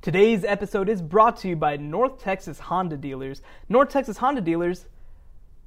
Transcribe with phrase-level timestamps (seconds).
[0.00, 3.42] Today's episode is brought to you by North Texas Honda Dealers.
[3.68, 4.86] North Texas Honda Dealers,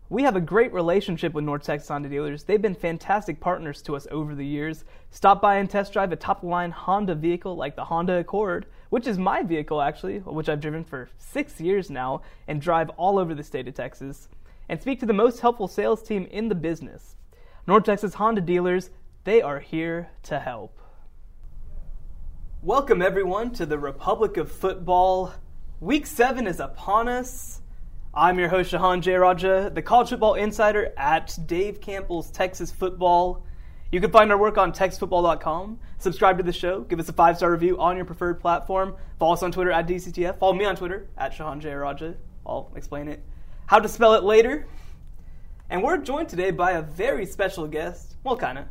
[0.07, 2.45] we have a great relationship with North Texas Honda Dealers.
[2.45, 4.85] They've been fantastic partners to us over the years.
[5.09, 9.05] Stop by and test drive a top line Honda vehicle like the Honda Accord, which
[9.05, 13.35] is my vehicle actually, which I've driven for six years now and drive all over
[13.35, 14.29] the state of Texas.
[14.69, 17.17] And speak to the most helpful sales team in the business.
[17.67, 18.91] North Texas Honda Dealers,
[19.25, 20.80] they are here to help.
[22.63, 25.33] Welcome, everyone, to the Republic of Football.
[25.79, 27.59] Week 7 is upon us.
[28.13, 33.43] I'm your host, Shehan Jeyarajah, the college football insider at Dave Campbell's Texas Football.
[33.91, 35.79] You can find our work on texasfootball.com.
[35.97, 36.81] Subscribe to the show.
[36.81, 38.95] Give us a five star review on your preferred platform.
[39.17, 40.37] Follow us on Twitter at DCTF.
[40.37, 42.15] Follow me on Twitter at Shehan Jeyarajah.
[42.45, 43.23] I'll explain it.
[43.65, 44.67] How to spell it later.
[45.71, 48.17] And we're joined today by a very special guest.
[48.23, 48.65] Well, kind of.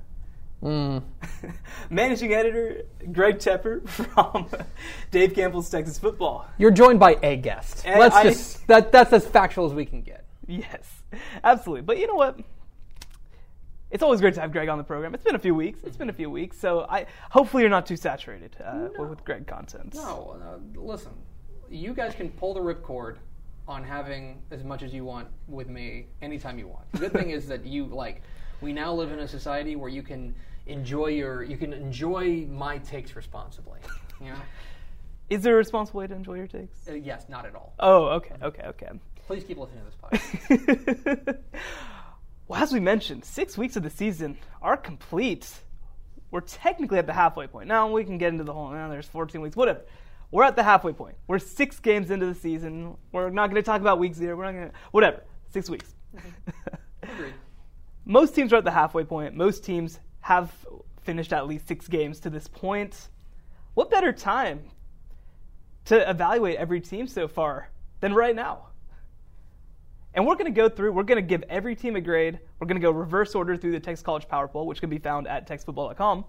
[0.63, 1.03] Mm.
[1.91, 2.83] Managing editor
[3.13, 4.49] Greg Tepper from
[5.11, 6.47] Dave Campbell's Texas Football.
[6.59, 7.83] You're joined by a guest.
[7.87, 10.25] And Let's I- just that that's as factual as we can get.
[10.47, 11.03] Yes,
[11.45, 11.83] absolutely.
[11.83, 12.41] But you know what?
[13.91, 15.15] It's always great to have Greg on the program.
[15.15, 15.81] It's been a few weeks.
[15.85, 19.47] It's been a few weeks, so I hopefully you're not too saturated uh, with Greg
[19.47, 19.95] content.
[19.95, 21.13] No, uh, listen.
[21.69, 23.17] You guys can pull the ripcord
[23.67, 26.91] on having as much as you want with me anytime you want.
[26.93, 28.23] The good thing is that you like
[28.61, 30.35] we now live in a society where you can
[30.71, 33.81] enjoy your you can enjoy my takes responsibly.
[34.23, 34.39] You know?
[35.31, 36.87] Is there a responsible way to enjoy your takes?
[36.87, 37.73] Uh, yes, not at all.
[37.81, 38.89] Oh, okay, okay, okay.
[39.27, 40.59] Please keep listening to this
[41.17, 41.37] podcast.
[42.47, 45.51] well, as we mentioned, six weeks of the season are complete.
[46.31, 47.67] We're technically at the halfway point.
[47.67, 48.71] Now we can get into the whole.
[48.73, 49.81] Now there's 14 weeks, whatever.
[50.31, 51.17] We're at the halfway point.
[51.27, 52.97] We're six games into the season.
[53.11, 54.37] We're not going to talk about week zero.
[54.37, 55.23] We're not going to whatever.
[55.49, 55.95] Six weeks.
[57.03, 57.35] Agreed.
[58.05, 59.35] Most teams are at the halfway point.
[59.35, 60.53] Most teams have
[61.03, 63.09] finished at least six games to this point.
[63.75, 64.63] What better time
[65.87, 68.67] to evaluate every team so far than right now?
[70.13, 72.41] And we're going to go through, we're going to give every team a grade.
[72.59, 74.99] We're going to go reverse order through the Texas College Power Poll, which can be
[74.99, 76.25] found at texasfootball.com.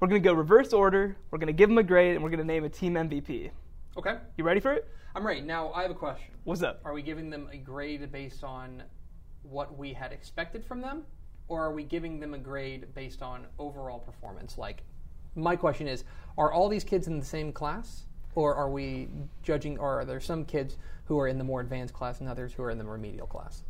[0.00, 1.16] We're going to go reverse order.
[1.30, 3.50] We're going to give them a grade, and we're going to name a team MVP.
[3.98, 4.16] Okay.
[4.38, 4.88] You ready for it?
[5.14, 5.42] I'm ready.
[5.42, 6.32] Now I have a question.
[6.44, 6.80] What's up?
[6.84, 8.82] Are we giving them a grade based on
[9.42, 11.04] what we had expected from them?
[11.50, 14.56] Or are we giving them a grade based on overall performance?
[14.56, 14.84] Like,
[15.34, 16.04] my question is
[16.38, 18.04] are all these kids in the same class?
[18.36, 19.08] Or are we
[19.42, 22.52] judging, or are there some kids who are in the more advanced class and others
[22.52, 23.64] who are in the remedial class?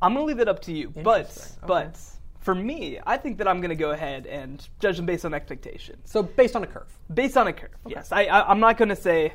[0.00, 0.90] I'm going to leave it up to you.
[0.90, 1.66] But, Okay.
[1.66, 1.98] but
[2.38, 5.34] for me, I think that I'm going to go ahead and judge them based on
[5.34, 6.08] expectations.
[6.08, 6.96] So, based on a curve.
[7.12, 8.12] Based on a curve, yes.
[8.12, 9.34] I, I, I'm not going to say,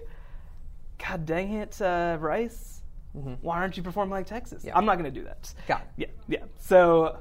[1.05, 2.81] God dang it, uh, Rice,
[3.11, 4.59] why aren't you performing like Texas?
[4.59, 4.69] Mm-hmm.
[4.69, 4.77] Yeah.
[4.77, 5.53] I'm not going to do that.
[5.67, 5.87] Got it.
[5.97, 6.07] Yeah,
[6.39, 6.45] yeah.
[6.57, 7.19] So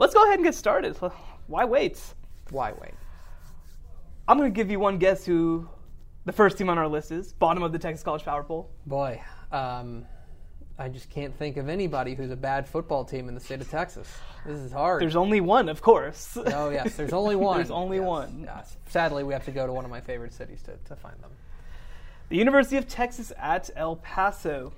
[0.00, 0.96] let's go ahead and get started.
[1.46, 2.00] Why wait?
[2.50, 2.94] Why wait?
[4.26, 5.68] I'm going to give you one guess who
[6.24, 7.32] the first team on our list is.
[7.34, 8.70] Bottom of the Texas College Power Poll.
[8.86, 9.20] Boy,
[9.52, 10.06] um,
[10.78, 13.70] I just can't think of anybody who's a bad football team in the state of
[13.70, 14.08] Texas.
[14.46, 15.02] This is hard.
[15.02, 16.36] There's only one, of course.
[16.36, 17.56] oh, yes, there's only one.
[17.58, 18.42] There's only Yes, one.
[18.46, 18.76] Yes.
[18.88, 21.30] Sadly, we have to go to one of my favorite cities to, to find them.
[22.30, 24.72] The University of Texas at El Paso.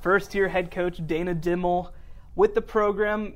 [0.00, 1.90] First year head coach Dana Dimel
[2.36, 3.34] with the program.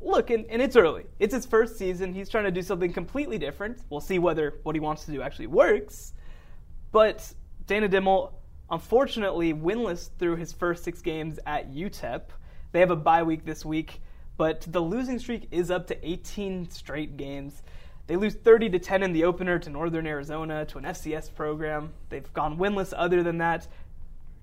[0.00, 1.04] Look, and, and it's early.
[1.18, 2.14] It's his first season.
[2.14, 3.80] He's trying to do something completely different.
[3.90, 6.12] We'll see whether what he wants to do actually works.
[6.92, 7.32] But
[7.66, 8.32] Dana Dimel,
[8.70, 12.22] unfortunately, winless through his first six games at UTEP.
[12.72, 14.00] They have a bye week this week,
[14.36, 17.62] but the losing streak is up to 18 straight games.
[18.06, 21.92] They lose 30 to 10 in the opener to Northern Arizona to an FCS program.
[22.08, 23.66] They've gone winless other than that.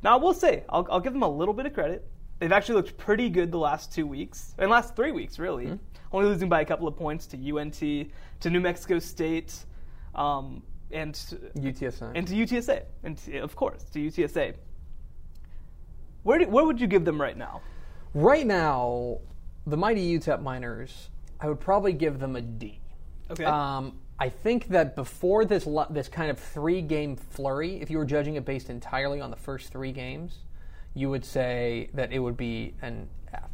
[0.04, 2.08] Now, I will say, I'll, I'll give them a little bit of credit.
[2.40, 5.80] They've actually looked pretty good the last two weeks, and last three weeks, really.
[6.12, 9.66] Only losing by a couple of points to UNT, to New Mexico State,
[10.14, 11.14] um, and
[11.58, 12.12] UTSA.
[12.16, 14.54] and to UTSA, and to- of course to UTSA.
[16.24, 17.62] Where do, where would you give them right now?
[18.14, 19.20] right now,
[19.68, 21.10] the mighty UTEP Miners,
[21.42, 22.80] I would probably give them a D.
[23.30, 23.44] Okay.
[23.44, 27.98] Um, I think that before this lo- this kind of three game flurry, if you
[27.98, 30.40] were judging it based entirely on the first three games,
[30.96, 33.50] you would say that it would be an F.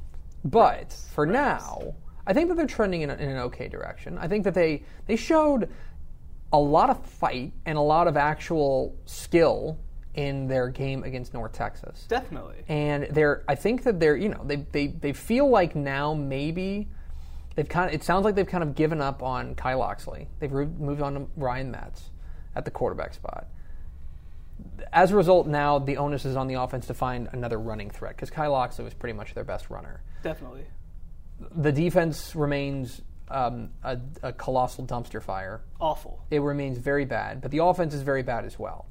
[0.46, 1.96] But for now,
[2.26, 4.18] I think that they're trending in, a, in an okay direction.
[4.18, 5.70] I think that they they showed
[6.54, 9.80] a lot of fight and a lot of actual skill
[10.14, 12.58] in their game against North Texas Definitely.
[12.68, 16.90] and they're I think that they're you know they they they feel like now maybe
[17.56, 20.28] they've kind of it sounds like they've kind of given up on Kyle Locksley.
[20.40, 22.10] They've re- moved on to Ryan Metz
[22.56, 23.48] at the quarterback spot.
[24.94, 28.16] As a result, now the onus is on the offense to find another running threat
[28.16, 30.02] because Kyle Locksley was pretty much their best runner.
[30.24, 30.66] Definitely.
[31.56, 36.24] The defense remains um, a, a colossal dumpster fire Awful.
[36.30, 38.88] it remains very bad, but the offense is very bad as well.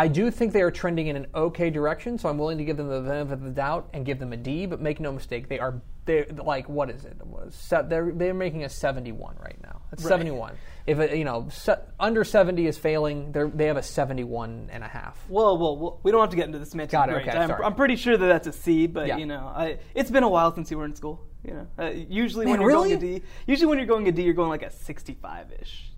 [0.00, 2.76] I do think they are trending in an okay direction, so I'm willing to give
[2.76, 4.66] them the benefit of the doubt and give them a D.
[4.66, 7.16] But make no mistake, they are they like what is it?
[7.50, 9.82] Se- They're they're making a 71 right now.
[9.92, 10.08] It's Right.
[10.08, 10.54] 71.
[10.86, 14.82] If it, you know se- under 70 is failing, they they have a 71 and
[14.82, 15.22] a half.
[15.28, 17.50] Well, well, well, we don't have to get into the semantic Got it, okay, I'm.
[17.62, 19.18] I'm pretty sure that that's a C, but Yeah.
[19.18, 21.20] you know, I, it's been a while since you were in school.
[21.44, 22.96] You know, uh, usually when you're really?
[22.96, 25.92] going a D, usually when you're going a D, you're going like a 65 ish.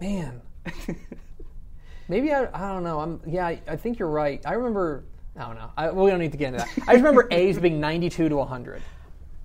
[0.00, 0.40] Man,
[2.12, 3.00] maybe I, I don't know.
[3.00, 3.46] I'm yeah.
[3.46, 4.40] I, I think you're right.
[4.44, 5.04] I remember.
[5.34, 5.70] I don't know.
[5.76, 6.68] I, well, we don't need to get into that.
[6.86, 8.82] I just remember A's being 92 to 100.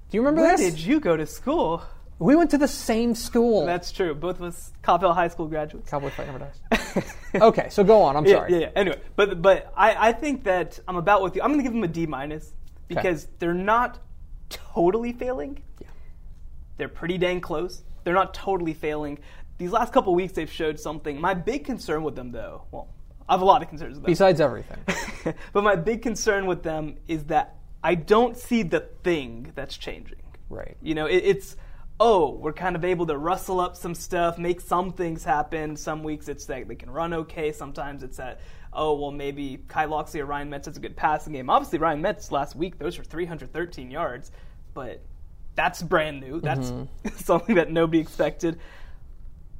[0.09, 0.73] Do you remember Where this?
[0.75, 1.81] did you go to school?
[2.19, 3.65] we went to the same school.
[3.65, 4.13] That's true.
[4.15, 5.89] Both of us Coppell High School graduates.
[5.89, 7.13] Cowboy fight never dies.
[7.35, 8.15] okay, so go on.
[8.17, 8.53] I'm Yeah, sorry.
[8.53, 8.69] yeah, yeah.
[8.75, 11.41] Anyway, but but I, I think that I'm about with you.
[11.41, 12.51] I'm going to give them a D minus
[12.87, 13.99] because they're not
[14.49, 15.61] totally failing.
[15.79, 15.87] Yeah.
[16.77, 17.83] They're pretty dang close.
[18.03, 19.19] They're not totally failing.
[19.57, 21.19] These last couple weeks, they've showed something.
[21.19, 22.87] My big concern with them, though, well,
[23.27, 24.11] I have a lot of concerns with them.
[24.11, 24.77] Besides everything.
[25.53, 30.21] but my big concern with them is that I don't see the thing that's changing.
[30.49, 30.77] Right.
[30.81, 31.57] You know, it, it's
[31.99, 35.75] oh, we're kind of able to rustle up some stuff, make some things happen.
[35.75, 37.51] Some weeks it's that they can run okay.
[37.51, 38.39] Sometimes it's that
[38.73, 41.49] oh, well, maybe Kai Locksley or Ryan Metz has a good passing game.
[41.49, 44.31] Obviously, Ryan Metz last week those were 313 yards,
[44.73, 45.01] but
[45.55, 46.39] that's brand new.
[46.39, 47.09] That's mm-hmm.
[47.15, 48.59] something that nobody expected.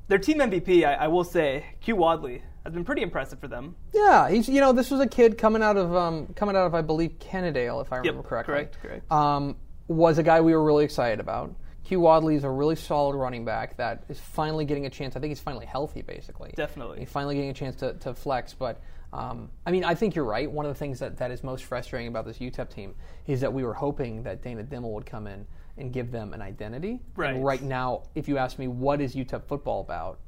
[0.07, 3.75] Their team MVP, I, I will say, Q Wadley has been pretty impressive for them.
[3.93, 6.75] Yeah, he's you know this was a kid coming out of um, coming out of
[6.75, 8.53] I believe Kennedale if I remember correctly.
[8.53, 9.11] correct, correct.
[9.11, 9.55] Um,
[9.87, 11.53] was a guy we were really excited about.
[11.83, 15.15] Q Wadley is a really solid running back that is finally getting a chance.
[15.15, 16.53] I think he's finally healthy, basically.
[16.55, 16.99] Definitely.
[16.99, 18.53] He's finally getting a chance to, to flex.
[18.53, 18.81] But
[19.13, 20.51] um, I mean, I think you're right.
[20.51, 22.95] One of the things that, that is most frustrating about this UTEP team
[23.25, 25.47] is that we were hoping that Dana Dimel would come in
[25.77, 26.99] and give them an identity.
[27.15, 27.33] Right.
[27.35, 30.19] And right now, if you ask me what is UTEP football about,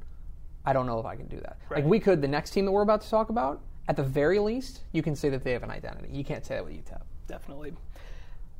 [0.65, 1.57] I don't know if I can do that.
[1.69, 1.77] Right.
[1.77, 4.39] Like we could, the next team that we're about to talk about, at the very
[4.39, 6.09] least, you can say that they have an identity.
[6.11, 7.01] You can't say that with UTEP.
[7.27, 7.73] definitely.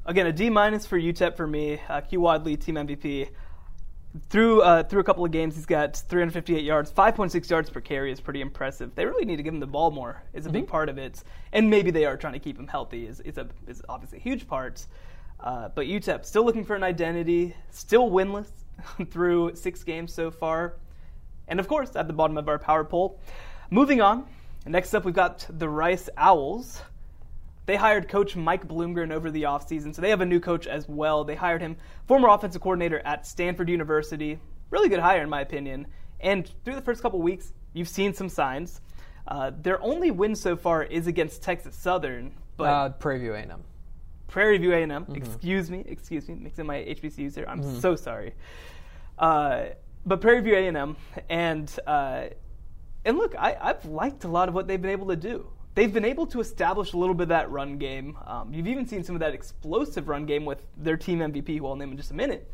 [0.06, 1.80] Again, a D minus for UTEP for me.
[1.88, 3.30] Uh, Q Wadley, team MVP.
[4.30, 8.12] Through uh, through a couple of games, he's got 358 yards, 5.6 yards per carry
[8.12, 8.96] is pretty impressive.
[8.96, 10.24] They really need to give him the ball more.
[10.34, 13.06] Is a big part of it, and maybe they are trying to keep him healthy.
[13.06, 14.84] is is a is obviously a huge part.
[15.42, 18.50] Uh, but UTEP still looking for an identity, still winless
[19.10, 20.74] through six games so far,
[21.48, 23.20] and of course at the bottom of our power poll.
[23.70, 24.26] Moving on,
[24.66, 26.82] next up we've got the Rice Owls.
[27.66, 30.90] They hired coach Mike Bloomgren over the offseason, so they have a new coach as
[30.90, 31.24] well.
[31.24, 31.78] They hired him,
[32.08, 34.40] former offensive coordinator at Stanford University.
[34.72, 35.86] Really good hire, in my opinion.
[36.20, 38.82] And through the first couple weeks, you've seen some signs.
[39.28, 43.64] Uh, their only win so far is against Texas Southern, but Uh, Prairie View A&M.
[44.30, 45.06] Prairie View A&M.
[45.14, 47.46] Excuse me, excuse me, mixing my HBCUs here.
[47.48, 48.34] I'm so sorry.
[49.18, 49.66] Uh,
[50.06, 50.96] but Prairie View A&M,
[51.30, 52.26] and uh,
[53.06, 55.48] and look, I, I've liked a lot of what they've been able to do.
[55.76, 58.18] They've been able to establish a little bit of that run game.
[58.26, 61.68] Um, you've even seen some of that explosive run game with their team MVP, who
[61.68, 62.52] I'll name in just a minute.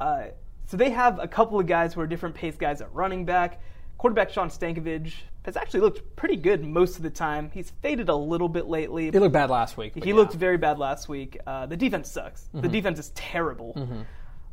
[0.00, 0.26] Uh,
[0.66, 3.60] so they have a couple of guys who are different pace guys at running back.
[3.96, 5.12] Quarterback Sean Stankavage
[5.48, 7.50] has actually looked pretty good most of the time.
[7.54, 9.10] He's faded a little bit lately.
[9.10, 9.94] He looked bad last week.
[9.94, 10.14] He yeah.
[10.14, 11.38] looked very bad last week.
[11.46, 12.48] Uh, the defense sucks.
[12.52, 13.96] The defense is terrible.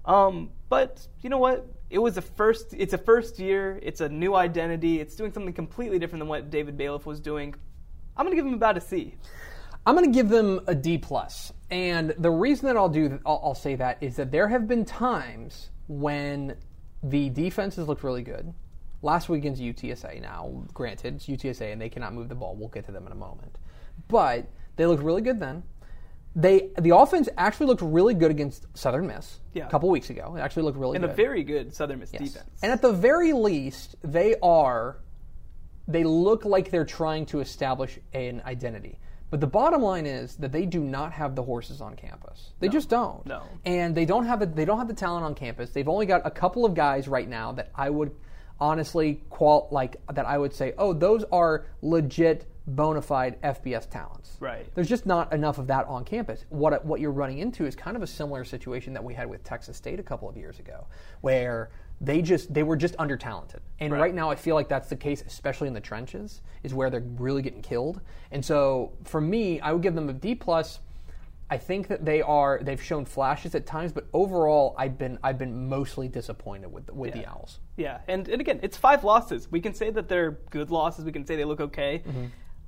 [0.06, 1.68] Um, but you know what?
[1.90, 2.74] It was a first.
[2.78, 3.80] It's a first year.
[3.84, 5.00] It's a new identity.
[5.02, 7.56] It's doing something completely different than what David Bailiff was doing.
[8.16, 9.16] I'm gonna give him about a C.
[9.86, 11.54] I'm going to give them a D plus, plus.
[11.70, 14.84] and the reason that I'll do I'll, I'll say that is that there have been
[14.84, 16.56] times when
[17.04, 18.52] the defense has looked really good.
[19.06, 20.20] Last weekend's UTSA.
[20.20, 22.56] Now, granted, it's UTSA and they cannot move the ball.
[22.56, 23.58] We'll get to them in a moment,
[24.08, 24.48] but
[24.78, 25.62] they looked really good then.
[26.36, 29.68] They the offense actually looked really good against Southern Miss Yeah.
[29.68, 30.36] a couple weeks ago.
[30.36, 31.12] It actually looked really And good.
[31.12, 32.24] And a very good Southern Miss Yes.
[32.34, 32.50] defense.
[32.64, 34.98] And at the very least, they are,
[35.88, 39.00] they look like they're trying to establish an identity.
[39.30, 42.54] But the bottom line is that they do not have the horses on campus.
[42.60, 43.24] They just don't.
[43.26, 43.44] no.
[43.66, 45.70] And they don't have the, they don't have the talent on campus.
[45.70, 48.12] They've only got a couple of guys right now that I would
[48.60, 54.38] honestly qual like that I would say, oh, those are legit bona fide FBS talents.
[54.40, 54.66] Right.
[54.74, 56.46] There's just not enough of that on campus.
[56.50, 59.44] What what you're running into is kind of a similar situation that we had with
[59.44, 60.88] Texas State a couple of years ago,
[61.22, 61.70] where
[62.02, 63.62] they just they were just under talented.
[63.80, 64.14] And right.
[64.14, 67.42] now I feel like that's the case, especially in the trenches, is where they're really
[67.42, 68.02] getting killed.
[68.32, 70.80] And so for me, I would give them a D plus.
[71.50, 75.38] I think that they are they've shown flashes at times, but overall I've been I've
[75.38, 77.60] been mostly disappointed with with the Owls.
[77.78, 79.52] Yeah, and, and again, it's five losses.
[79.52, 81.06] We can say that they're good losses.
[81.06, 82.02] We can say they look okay.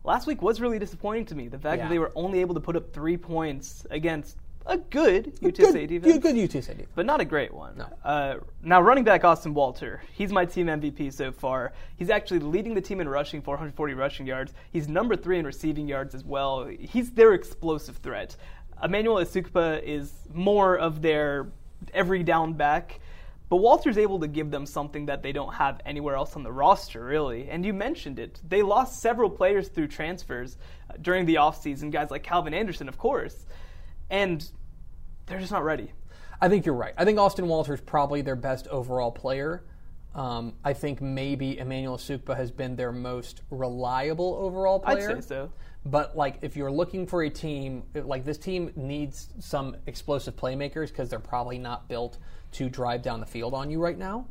[0.04, 1.48] Last week was really disappointing to me.
[1.48, 1.84] The fact Yeah.
[1.86, 4.38] that they were only able to put up three points against
[4.70, 6.90] a good UTSA good, defense, good UTSA defense.
[6.94, 7.78] but not a great one.
[7.78, 7.86] No.
[8.04, 11.72] Uh, now, running back Austin Walter, he's my team MVP so far.
[11.96, 14.54] He's actually leading the team in rushing, 440 rushing yards.
[14.72, 16.66] He's number three in receiving yards as well.
[16.66, 18.36] He's their explosive threat.
[18.84, 21.52] Emmanuel Esukpa is more of their
[21.94, 23.00] every down back.
[23.50, 26.52] But Walter's able to give them something that they don't have anywhere else on the
[26.52, 27.50] roster, really.
[27.50, 28.42] And you mentioned it.
[28.46, 30.58] They lost several players through transfers
[30.90, 33.46] uh, during the offseason, guys like Calvin Anderson, of course.
[34.10, 34.46] And
[35.28, 35.94] they're just not ready.
[36.42, 36.94] I think you're right.
[36.98, 39.64] I think Austin Walter's probably their best overall player.
[40.14, 45.12] Um, I think maybe Emmanuel Esukpa has been their most reliable overall player.
[45.12, 45.52] I'd say so.
[45.90, 50.90] But like, if you're looking for a team, like this team needs some explosive playmakers
[50.90, 52.18] because they're probably not built
[52.54, 54.28] to drive down the field on you right now.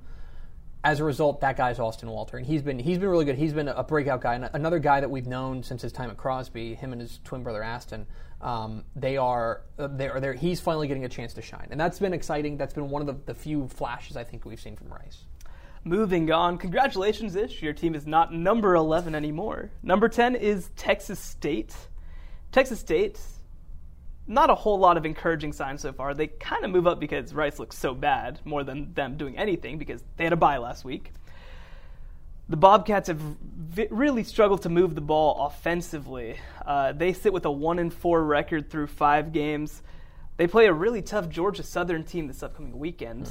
[0.84, 3.36] As a result, that guy's Austin Walter, and he's been he's been really good.
[3.36, 6.16] He's been a breakout guy, and another guy that we've known since his time at
[6.16, 6.74] Crosby.
[6.74, 8.06] Him and his twin brother Aston.
[8.40, 10.34] Um, they are they are there.
[10.34, 12.56] He's finally getting a chance to shine, and that's been exciting.
[12.56, 15.24] That's been one of the, the few flashes I think we've seen from Rice.
[15.86, 17.62] Moving on, congratulations, Ish.
[17.62, 19.70] Your team is not number 11 anymore.
[19.84, 21.76] Number 10 is Texas State.
[22.50, 23.20] Texas State,
[24.26, 26.12] not a whole lot of encouraging signs so far.
[26.12, 29.78] They kind of move up because Rice looks so bad, more than them doing anything,
[29.78, 31.12] because they had a bye last week.
[32.48, 36.36] The Bobcats have v- really struggled to move the ball offensively.
[36.66, 39.84] Uh, they sit with a 1 and 4 record through five games.
[40.36, 43.30] They play a really tough Georgia Southern team this upcoming weekend.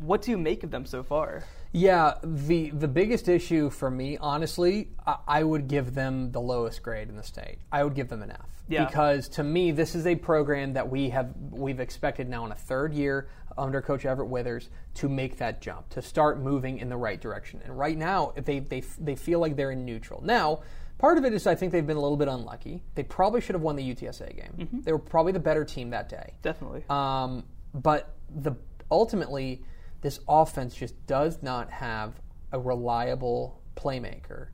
[0.00, 1.44] What do you make of them so far?
[1.72, 6.82] Yeah, the the biggest issue for me, honestly, I, I would give them the lowest
[6.82, 7.58] grade in the state.
[7.70, 8.86] I would give them an F Yeah.
[8.86, 12.56] because to me, this is a program that we have we've expected now in a
[12.56, 16.96] third year under Coach Everett Withers to make that jump to start moving in the
[16.96, 17.60] right direction.
[17.64, 20.60] And right now, they they they feel like they're in neutral now.
[20.98, 22.82] Part of it is I think they've been a little bit unlucky.
[22.94, 24.82] They probably should have won the UTSA game.
[24.84, 26.34] They were probably the better team that day.
[26.42, 26.84] Definitely.
[26.90, 28.52] Um, but the
[28.90, 29.62] ultimately,
[30.00, 32.20] this offense just does not have
[32.52, 34.48] a reliable playmaker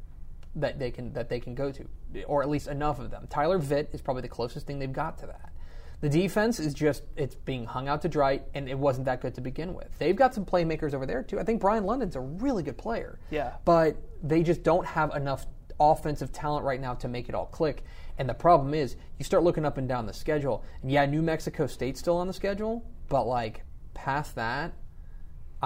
[0.55, 1.87] that they can that they can go to,
[2.27, 3.27] or at least enough of them.
[3.29, 5.53] Tyler Vitt is probably the closest thing they've got to that.
[6.01, 9.35] The defense is just it's being hung out to dry, and it wasn't that good
[9.35, 9.89] to begin with.
[9.99, 11.39] They've got some playmakers over there too.
[11.39, 13.19] I think Brian London's a really good player.
[13.31, 13.55] Yeah.
[13.65, 15.47] But they just don't have enough
[15.79, 17.85] offensive talent right now to make it all click.
[18.19, 21.23] And the problem is, you start looking up and down the schedule, and yeah, New
[21.23, 23.63] Mexico State's still on the schedule, but like
[23.95, 24.73] past that,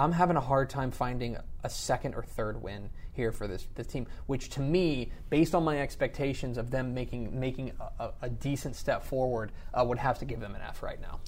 [0.01, 3.85] I'm having a hard time finding a second or third win here for this this
[3.85, 4.07] team.
[4.25, 9.03] Which to me, based on my expectations of them making making a, a, decent step
[9.03, 11.19] forward, uh, would have to give them an F right now.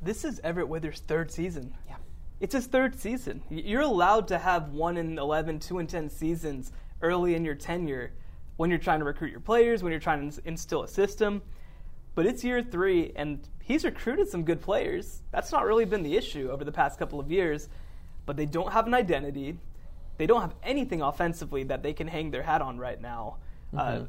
[0.00, 1.74] This is Everett Withers' third season.
[1.88, 1.96] Yeah.
[2.38, 3.42] It's his third season.
[3.50, 6.70] You're allowed to have 1 in 11, 2 in 10 seasons
[7.02, 8.12] early in your tenure
[8.56, 11.42] when you're trying to recruit your players, when you're trying to instill a system.
[12.14, 15.22] But it's year three, and he's recruited some good players.
[15.32, 17.68] That's not really been the issue over the past couple of years.
[18.26, 19.58] But they don't have an identity.
[20.18, 23.36] They don't have anything offensively that they can hang their hat on right now.
[23.76, 24.00] Uh,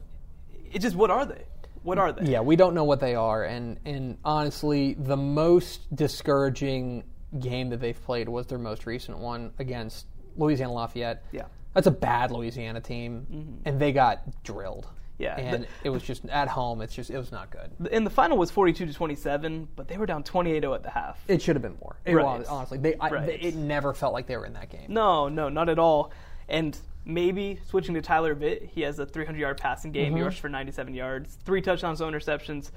[0.72, 1.44] it's just, what are they?
[1.84, 2.30] What are they?
[2.30, 7.04] Yeah, we don't know what they are, and and honestly, the most discouraging
[7.40, 10.06] game that they've played was their most recent one against
[10.36, 11.24] Louisiana Lafayette.
[11.32, 11.46] Yeah.
[11.74, 14.88] That's a bad Louisiana team, and they got drilled.
[15.18, 16.82] Yeah, and the- it was just at home.
[16.82, 17.90] It's just it was not good.
[17.92, 20.92] And the final was 42 to 27, but they were down 28 0 at the
[20.92, 21.20] half.
[21.28, 21.98] It should have been more.
[22.06, 22.40] It Right.
[22.40, 23.26] was, honestly, they, I, Right.
[23.26, 24.86] they- it never felt like they were in that game.
[24.90, 26.12] No, no, not at all.
[26.48, 30.12] And maybe switching to Tyler Vitt, he has a 300 yard passing game.
[30.12, 30.26] He mm-hmm.
[30.26, 32.72] rushed for 97 yards, three touchdowns, no interceptions.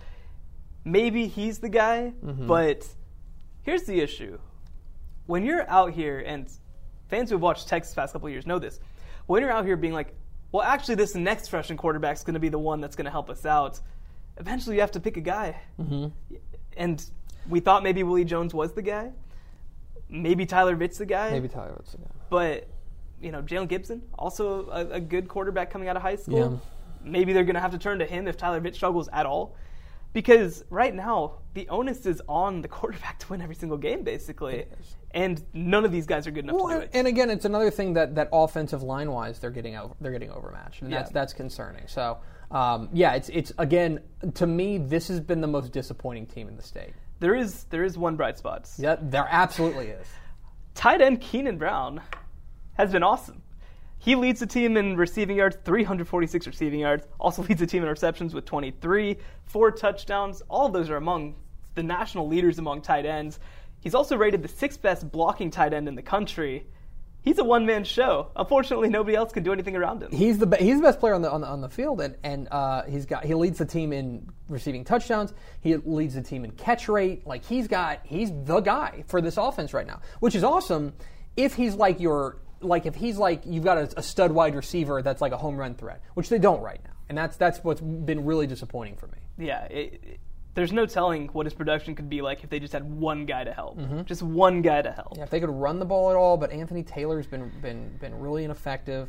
[0.85, 2.47] Maybe he's the guy, mm-hmm.
[2.47, 2.87] but
[3.63, 4.39] here's the issue.
[5.27, 6.51] When you're out here, and
[7.09, 8.81] fans who have watched Texas the past couple of years know this,
[9.27, 10.15] when you're out here being like,
[10.52, 13.11] well, actually, this next freshman quarterback is going to be the one that's going to
[13.11, 13.80] help us out,
[14.37, 15.61] eventually you have to pick a guy.
[15.78, 16.09] Mm-hmm.
[16.76, 17.04] And
[17.49, 19.12] we thought maybe Willie Jones was the guy.
[20.09, 21.30] Maybe Tyler Vitt's the guy.
[21.30, 22.11] Maybe Tyler was the guy.
[22.28, 22.69] But
[23.21, 26.61] you know, Jalen Gibson, also a, a good quarterback coming out of high school.
[27.04, 27.11] Yeah.
[27.11, 29.57] Maybe they're going to have to turn to him if Tyler Vitt struggles at all,
[30.12, 34.66] because right now the onus is on the quarterback to win every single game, basically,
[35.12, 36.90] and none of these guys are good enough Well, to do and, it.
[36.99, 40.31] and again, it's another thing that, that offensive line wise they're getting over, they're getting
[40.31, 41.14] overmatched, and that's Yeah.
[41.14, 41.87] that's concerning.
[41.88, 42.19] So
[42.50, 44.00] um, yeah, it's it's again
[44.35, 46.93] to me this has been the most disappointing team in the state.
[47.21, 48.69] there is there is one bright spot.
[48.79, 50.07] Yeah, there absolutely is.
[50.75, 52.00] Tight end Keenan Brown
[52.75, 53.43] has been awesome.
[53.99, 57.07] He leads the team in receiving yards, 346 receiving yards.
[57.19, 60.40] Also leads the team in receptions with 23, four touchdowns.
[60.49, 61.35] All of those are among
[61.75, 63.38] the national leaders among tight ends.
[63.81, 66.67] He's also rated the sixth best blocking tight end in the country.
[67.23, 68.29] he's a one man show.
[68.37, 70.11] Unfortunately, nobody else can do anything around him.
[70.11, 72.17] He's the be- he's the best player on the on the, on the field, and
[72.23, 75.33] and uh, he's got he leads the team in receiving touchdowns.
[75.61, 77.27] He leads the team in catch rate.
[77.27, 80.93] Like he's got he's the guy for this offense right now, which is awesome.
[81.37, 85.01] If he's like your like if he's like you've got a, a stud wide receiver
[85.03, 87.81] that's like a home run threat, which they don't right now, and that's that's what's
[87.81, 89.19] been really disappointing for me.
[89.47, 90.21] Yeah, it, it-
[90.54, 93.45] there's no telling what his production could be like if they just had one guy
[93.45, 93.78] to help.
[94.07, 95.16] Just one guy to help.
[95.16, 98.19] Yeah, if they could run the ball at all, but Anthony Taylor's been been been
[98.19, 99.09] really ineffective.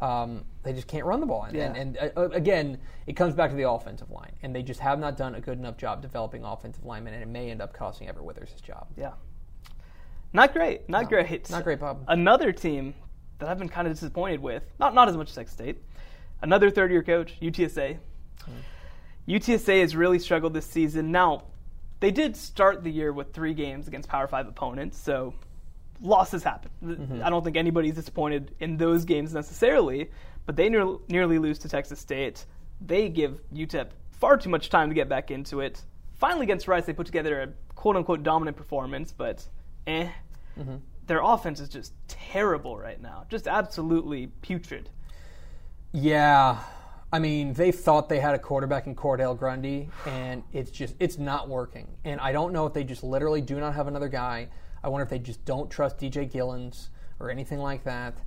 [0.00, 1.72] Um, they just can't run the ball, and, Yeah.
[1.74, 4.98] and, and uh, again, it comes back to the offensive line, and they just have
[4.98, 8.08] not done a good enough job developing offensive linemen, and it may end up costing
[8.08, 8.86] Everett Withers his job.
[8.96, 9.12] Yeah.
[10.32, 10.88] Not great.
[10.88, 11.50] Not great.
[11.50, 12.04] Not great, Bob.
[12.08, 12.94] Another team
[13.40, 15.76] that I've been kind of disappointed with, not not as much as Texas State.
[16.40, 17.98] Another third year coach, UTSA.
[19.30, 21.12] UTSA has really struggled this season.
[21.12, 21.44] Now,
[22.00, 25.34] they did start the year with three games against Power Five opponents, so
[26.02, 27.20] losses happen.
[27.22, 30.10] I don't think anybody's disappointed in those games necessarily,
[30.46, 32.44] but they near, nearly lose to Texas State.
[32.80, 35.82] They give UTEP far too much time to get back into it.
[36.14, 39.46] Finally, against Rice, they put together a quote unquote dominant performance, but
[39.86, 40.08] eh.
[41.06, 43.24] Their offense is just terrible right now.
[43.28, 44.90] Just absolutely putrid.
[45.92, 46.58] Yeah,
[47.12, 51.18] I mean, they thought they had a quarterback in Cordale Grundy, and it's just it's
[51.18, 51.88] not working.
[52.04, 54.48] And I don't know if they just literally do not have another guy.
[54.82, 58.18] I wonder if they just don't trust DJ Gillens or anything like that.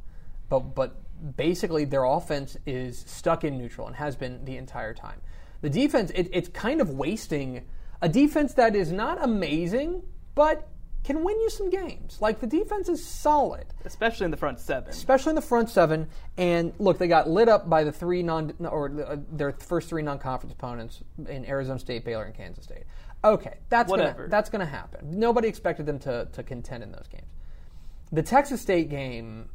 [0.50, 0.98] But but
[1.38, 5.22] basically, their offense is stuck in neutral and has been the entire time.
[5.62, 7.64] The defense, it, it's kind of wasting
[8.02, 10.04] a defense that is not amazing,
[10.36, 10.68] but
[11.04, 12.18] can win you some games.
[12.22, 14.90] Like the defense is solid especially in the front seven.
[14.90, 16.08] especially in the front seven.
[16.38, 20.02] And look, they got lit up by the three non or uh, their first three
[20.02, 22.84] non-conference opponents in Arizona State, Baylor, and Kansas State.
[23.26, 24.24] Okay, that's Whatever.
[24.24, 25.20] Gonna, that's going to happen.
[25.20, 27.28] Nobody expected them to to contend in those games.
[28.12, 29.50] The Texas State game,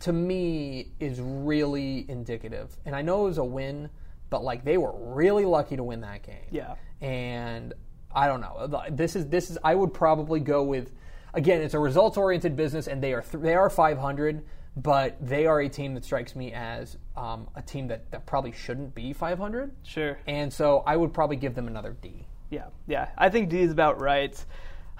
[0.00, 2.76] to me, is really indicative.
[2.84, 3.90] And I know it was a win,
[4.30, 6.74] but like they were really lucky to win that game Yeah.
[7.00, 7.74] and
[8.12, 8.84] I don't know.
[8.90, 9.58] This is this is.
[9.62, 10.92] I would probably go with.
[11.32, 14.42] Again, it's a results oriented business, and they are th- they are 500,
[14.76, 18.50] but they are a team that strikes me as um, a team that, that probably
[18.52, 19.70] shouldn't be 500.
[19.84, 20.18] Sure.
[20.26, 22.26] And so I would probably give them another D.
[22.50, 23.08] Yeah, yeah.
[23.16, 24.44] I think D is about right.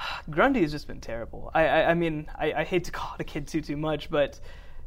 [0.30, 1.50] Grundy has just been terrible.
[1.52, 4.10] I, I, I mean, I, I hate to call it a kid too too much,
[4.10, 4.38] but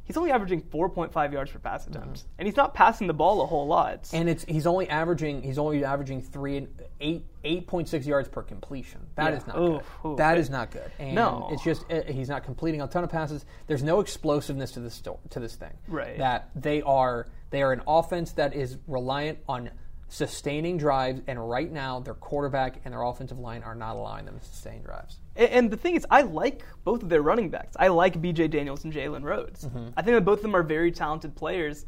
[0.06, 3.46] he's only averaging 4.5 yards per pass attempt, and he's not passing the ball a
[3.46, 4.10] whole lot.
[4.14, 6.68] And it's he's only averaging he's only averaging three and
[7.02, 9.02] eight eight point six yards per completion.
[9.16, 9.38] That Yeah.
[9.38, 9.56] is not
[10.04, 10.18] good.
[10.18, 10.92] That is not good.
[11.00, 11.50] And No.
[11.52, 13.46] it's just uh, he's not completing a ton of passes.
[13.68, 15.74] There's no explosiveness to this to this thing.
[15.88, 16.18] Right.
[16.18, 19.70] That they are they are an offense that is reliant on
[20.14, 24.38] sustaining drives, and right now their quarterback and their offensive line are not allowing them
[24.38, 25.18] to sustain drives.
[25.36, 27.76] A- And the thing is, I like both of their running backs.
[27.80, 28.50] I like B.J.
[28.50, 29.66] Daniels and Jalen Rhodes.
[29.66, 29.88] Mm-hmm.
[29.98, 31.88] I think that both of them are very talented players.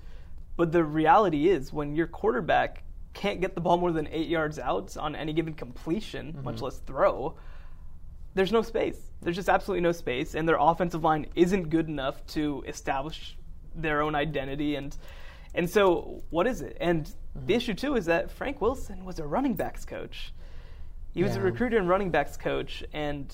[0.57, 2.83] But the reality is, when your quarterback
[3.13, 6.43] can't get the ball more than eight yards out on any given completion, mm-hmm.
[6.43, 7.35] much less throw,
[8.33, 8.97] there's no space.
[9.21, 13.37] There's just absolutely no space, and their offensive line isn't good enough to establish
[13.75, 14.75] their own identity.
[14.75, 14.97] And
[15.53, 16.75] and so, what is it?
[16.81, 17.47] And Mm-hmm.
[17.47, 20.33] the issue too is that Frank Wilson was a running backs coach.
[21.13, 23.33] He was a recruiter and running backs coach, and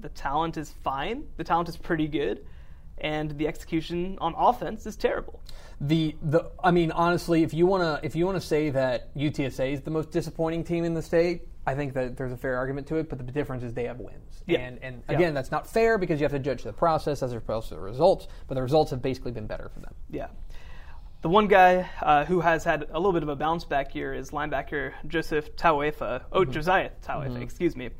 [0.00, 1.24] the talent is fine.
[1.36, 2.44] The talent is pretty good,
[2.98, 5.40] and the execution on offense is terrible.
[5.80, 9.82] The the I mean honestly, if you wanna if you wanna say that UTSA is
[9.82, 12.96] the most disappointing team in the state, I think that there's a fair argument to
[12.96, 13.08] it.
[13.08, 14.58] But the difference is they have wins, Yeah.
[14.58, 15.14] and and Yeah.
[15.14, 17.80] again, that's not fair because you have to judge the process as opposed to the
[17.80, 18.26] results.
[18.48, 19.94] But the results have basically been better for them.
[20.10, 20.26] Yeah.
[21.22, 24.12] The one guy uh, who has had a little bit of a bounce back year
[24.12, 26.22] is linebacker Joseph Tauaefa.
[26.32, 27.90] Oh, Josiah Tauaefa, excuse me.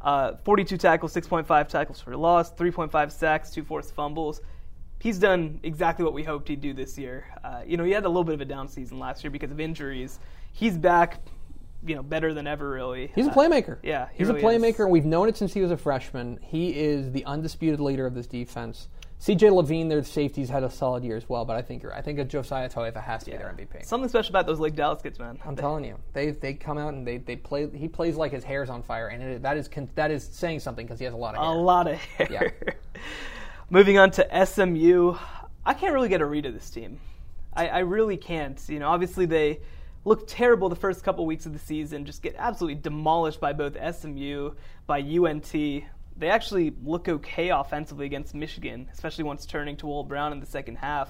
[0.00, 4.40] Uh, 42 tackles, 6.5 tackles for loss, 3.5 sacks, two forced fumbles.
[4.98, 7.26] He's done exactly what we hoped he'd do this year.
[7.44, 9.50] Uh, you know, he had a little bit of a down season last year because
[9.50, 10.18] of injuries.
[10.54, 11.20] He's back,
[11.86, 13.10] you know, better than ever, really.
[13.14, 13.76] He's a Uh, playmaker.
[13.82, 14.80] yeah, he he's really a playmaker, is.
[14.80, 16.38] and we've known it since he was a freshman.
[16.42, 18.88] He is the undisputed leader of this defense.
[19.20, 21.94] CJ Levine, their safeties, had a solid year as well, but I think you're.
[21.94, 23.84] I think that Josiah Tauaefa has to be their MVP.
[23.84, 25.38] Something special about those Lake Dallas kids, man.
[25.44, 27.68] I'm telling you, they they come out and they, they play.
[27.76, 30.86] He plays like his hair's on fire, and it, that is that is saying something
[30.86, 31.54] because he has a lot of A hair.
[31.54, 32.54] lot of hair.
[33.70, 35.14] Moving on to SMU,
[35.66, 36.98] I can't really get a read of this team.
[37.52, 38.58] I, I really can't.
[38.68, 39.60] You know, obviously they
[40.06, 43.76] look terrible the first couple weeks of the season, just get absolutely demolished by both
[43.96, 44.52] SMU,
[44.86, 45.54] by UNT.
[46.20, 50.46] They actually look okay offensively against Michigan, especially once turning to Will Brown in the
[50.46, 51.08] second half.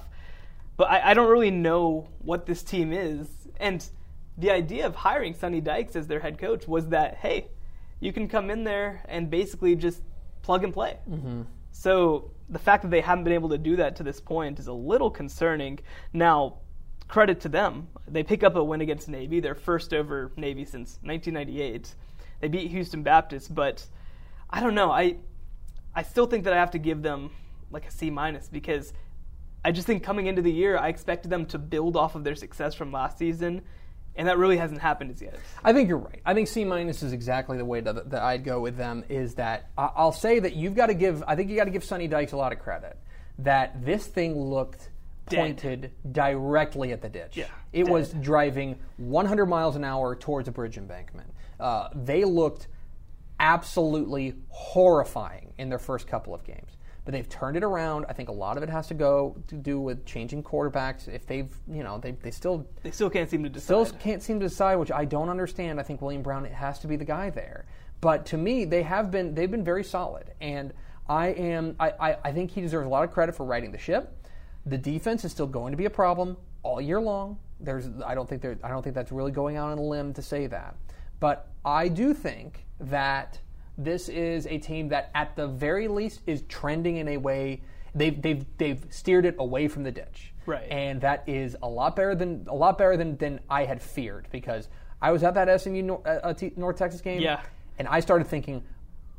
[0.77, 3.27] But I, I don't really know what this team is.
[3.59, 3.85] And
[4.37, 7.49] the idea of hiring Sonny Dykes as their head coach was that, hey,
[7.99, 10.01] you can come in there and basically just
[10.43, 10.97] plug and play.
[11.09, 11.41] Mm-hmm.
[11.71, 14.67] So the fact that they haven't been able to do that to this point is
[14.67, 15.79] a little concerning.
[16.13, 16.59] Now,
[17.09, 17.89] credit to them.
[18.07, 21.93] They pick up a win against Navy, their first over Navy since 1998.
[22.39, 23.85] They beat Houston Baptist, but
[24.51, 24.91] I don't know.
[24.91, 25.17] I
[25.95, 27.31] I still think that I have to give them
[27.69, 28.93] like a C minus because
[29.63, 32.35] I just think coming into the year, I expected them to build off of their
[32.35, 33.61] success from last season,
[34.15, 35.39] and that really hasn't happened as yet.
[35.63, 36.21] I think you're right.
[36.25, 39.03] I think C minus is exactly the way that, that I'd go with them.
[39.07, 41.23] Is that I'll say that you've got to give.
[41.27, 42.97] I think you got to give Sonny Dykes a lot of credit.
[43.39, 44.89] That this thing looked
[45.29, 45.37] Dead.
[45.37, 47.37] pointed directly at the ditch.
[47.37, 51.31] Yeah, it was driving 100 miles an hour towards a bridge embankment.
[51.59, 52.67] Uh, they looked
[53.41, 56.77] absolutely horrifying in their first couple of games.
[57.03, 58.05] But they've turned it around.
[58.07, 61.07] I think a lot of it has to go to do with changing quarterbacks.
[61.07, 63.63] If they've, you know, they, they still They still can't seem to decide.
[63.63, 65.79] still can't seem to decide, which I don't understand.
[65.79, 67.65] I think William Brown has to be the guy there.
[68.01, 70.73] But to me, they have been they've been very solid, and
[71.09, 73.77] I am I, I, I think he deserves a lot of credit for righting the
[73.79, 74.15] ship.
[74.67, 77.37] The defense is still going to be a problem all year long.
[77.59, 80.13] There's I don't think there I don't think that's really going out on a limb
[80.13, 80.75] to say that,
[81.21, 83.39] but I do think that
[83.77, 87.61] this is a team that at the very least is trending in a way
[87.95, 90.67] they've they've they've steered it away from the ditch Right.
[90.69, 94.27] and that is a lot better than a lot better than, than I had feared
[94.31, 94.67] because
[95.01, 97.41] I was at that SMU Nor- uh, uh, North Texas game, Yeah.
[97.79, 98.63] and I started thinking,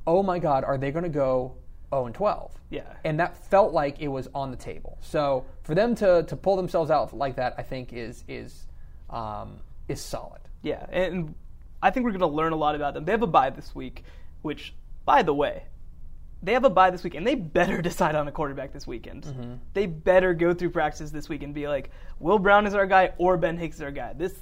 [0.06, 1.54] oh my God, are they going to go
[1.90, 2.52] 0 and 12?
[2.70, 2.82] Yeah.
[3.04, 4.98] and that felt like it was on the table.
[5.00, 8.66] So for them to to pull themselves out like that, I think is is
[9.10, 10.40] um, is solid.
[10.62, 11.34] Yeah, and
[11.82, 13.04] I think we're going to learn a lot about them.
[13.04, 14.04] They have a bye this week,
[14.42, 15.64] which, by the way,
[16.42, 19.24] they have a bye this week, and they better decide on a quarterback this weekend.
[19.24, 19.54] Mm-hmm.
[19.74, 21.90] They better go through practice this week and be like,
[22.20, 24.12] Will Brown is our guy or Ben Hicks is our guy.
[24.12, 24.34] This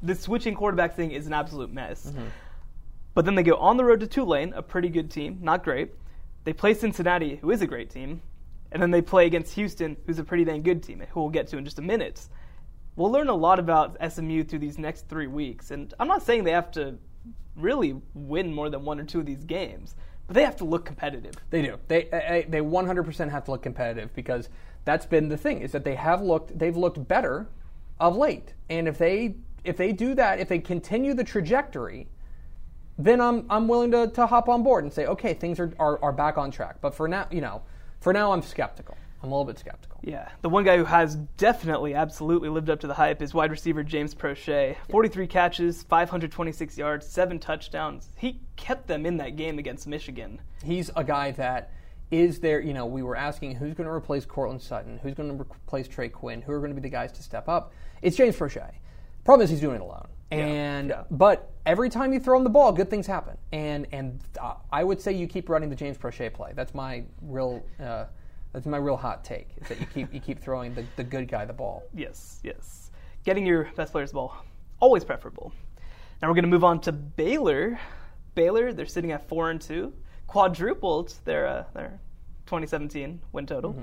[0.00, 2.06] this switching quarterback thing is an absolute mess.
[2.06, 2.26] Mm-hmm.
[3.14, 5.90] But then they go on the road to Tulane, a pretty good team, not great.
[6.44, 8.22] They play Cincinnati, who is a great team,
[8.70, 11.48] and then they play against Houston, who's a pretty dang good team, who we'll get
[11.48, 12.28] to in just a minute.
[12.98, 16.42] We'll learn a lot about SMU through these next three weeks, and I'm not saying
[16.42, 16.96] they have to
[17.54, 19.94] really win more than one or two of these games,
[20.26, 21.34] but they have to look competitive.
[21.50, 21.78] They do.
[21.86, 24.48] They they they 100% have to look competitive because
[24.84, 27.46] that's been the thing is that they have looked they've looked better
[28.00, 28.54] of late.
[28.68, 32.08] And if they if they do that, if they continue the trajectory,
[32.98, 36.02] then I'm I'm willing to, to hop on board and say, okay, things are, are,
[36.02, 36.80] are back on track.
[36.80, 37.62] But for now, you know,
[38.00, 38.96] for now I'm skeptical.
[39.22, 39.98] I'm a little bit skeptical.
[40.02, 43.50] Yeah, the one guy who has definitely, absolutely lived up to the hype is wide
[43.50, 44.76] receiver James Proche.
[44.90, 48.10] 43 catches, 526 yards, seven touchdowns.
[48.16, 50.40] He kept them in that game against Michigan.
[50.62, 51.72] He's a guy that
[52.10, 55.36] is there, you know, we were asking who's going to replace Courtland Sutton, who's going
[55.36, 57.72] to replace Trey Quinn, who are going to be the guys to step up.
[58.02, 58.70] It's James Proche.
[59.24, 60.06] Problem is he's doing it alone.
[60.30, 61.04] And yeah.
[61.10, 63.36] but every time you throw him the ball, good things happen.
[63.52, 66.52] And and uh, I would say you keep running the James Proche play.
[66.54, 68.04] That's my real uh,
[68.52, 69.48] that's my real hot take.
[69.60, 71.84] Is that you keep you keep throwing the, the good guy the ball.
[71.94, 72.90] Yes, yes.
[73.24, 74.34] Getting your best players ball,
[74.80, 75.52] always preferable.
[76.20, 77.78] Now we're going to move on to Baylor.
[78.34, 79.92] Baylor, they're sitting at 4 and 2,
[80.26, 82.00] quadrupled their, uh, their
[82.46, 83.76] 2017 win total,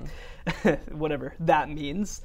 [0.90, 2.22] whatever that means.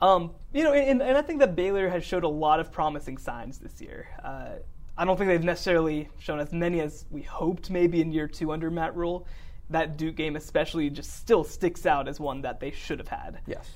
[0.00, 3.18] Um, you know, and, and I think that Baylor has showed a lot of promising
[3.18, 4.08] signs this year.
[4.24, 4.56] Uh,
[4.96, 8.52] I don't think they've necessarily shown as many as we hoped maybe in year two
[8.52, 9.26] under Matt Rhule.
[9.70, 13.40] That Duke game, especially, just still sticks out as one that they should have had.
[13.46, 13.68] Yes.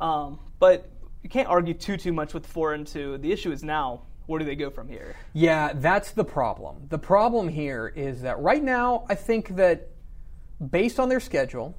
[0.00, 0.88] Um, but
[1.22, 3.18] you can't argue too too much with four and two.
[3.18, 5.16] The issue is now where do they go from here?
[5.32, 6.86] Yeah, that's the problem.
[6.88, 9.88] The problem here is that right now, I think that
[10.70, 11.76] based on their schedule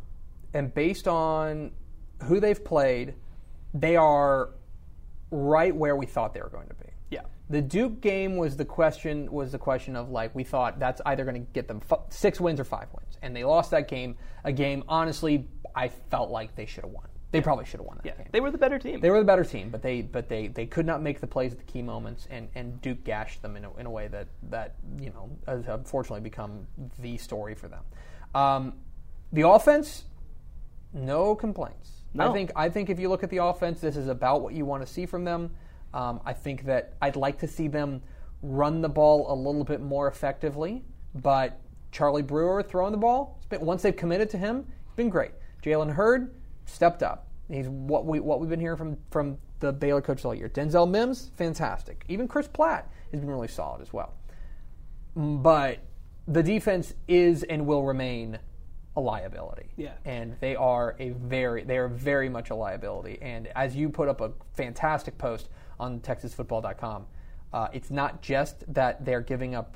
[0.53, 1.71] and based on
[2.23, 3.15] who they've played,
[3.73, 4.49] they are
[5.31, 6.90] right where we thought they were going to be.
[7.51, 11.25] The Duke game was the question was the question of like we thought that's either
[11.25, 14.15] going to get them f- six wins or five wins, and they lost that game.
[14.45, 17.07] A game, honestly, I felt like they should have won.
[17.31, 18.27] They probably should have won that yeah, game.
[18.31, 19.01] they were the better team.
[19.01, 21.51] They were the better team, but they but they, they could not make the plays
[21.51, 24.27] at the key moments, and, and Duke gashed them in a, in a way that
[24.49, 26.67] that you know has unfortunately become
[26.99, 27.83] the story for them.
[28.33, 28.73] Um,
[29.33, 30.05] the offense,
[30.93, 31.91] no complaints.
[32.17, 34.65] I think I think if you look at the offense, this is about what you
[34.65, 35.51] want to see from them.
[35.93, 38.01] Um, I think that I'd like to see them
[38.41, 40.83] run the ball a little bit more effectively,
[41.15, 41.59] but
[41.91, 45.31] Charlie Brewer throwing the ball, it's been, once they've committed to him, it's been great.
[45.63, 46.33] Jalen Hurd
[46.65, 47.27] stepped up.
[47.49, 50.49] He's what we what we've been hearing from from the Baylor coaches all year.
[50.49, 52.05] Denzel Mims, fantastic.
[52.07, 54.13] Even Chris Platt has been really solid as well.
[55.15, 55.79] But
[56.27, 58.39] the defense is and will remain
[58.95, 59.71] a liability.
[59.75, 59.93] Yeah.
[60.05, 63.19] And they are a very they are very much a liability.
[63.21, 65.49] And as you put up a fantastic post
[65.81, 67.05] on texasfootball.com,
[67.53, 69.75] uh, it's not just that they're giving up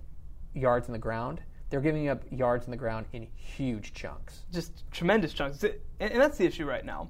[0.54, 4.44] yards in the ground, they're giving up yards in the ground in huge chunks.
[4.54, 5.63] just tremendous chunks.
[6.00, 7.10] And, that's the issue right now.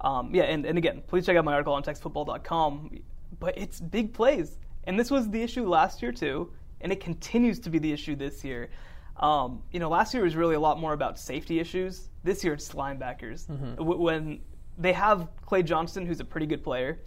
[0.00, 3.00] Um, yeah, and, and again, please check out my article on TexasFootball.com.
[3.40, 4.58] But it's big plays.
[4.84, 6.50] And this was the issue last year, too.
[6.80, 8.70] And it continues to be the issue this year.
[9.18, 12.08] Um, you know, last year was really a lot more about safety issues.
[12.22, 13.48] This year it's linebackers.
[13.76, 14.40] W- when
[14.78, 17.00] they have Clay Johnston, who's a pretty good player,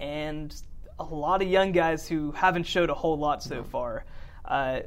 [0.00, 0.54] and
[0.98, 4.04] a lot of young guys who haven't showed a whole lot so far.
[4.44, 4.80] Uh,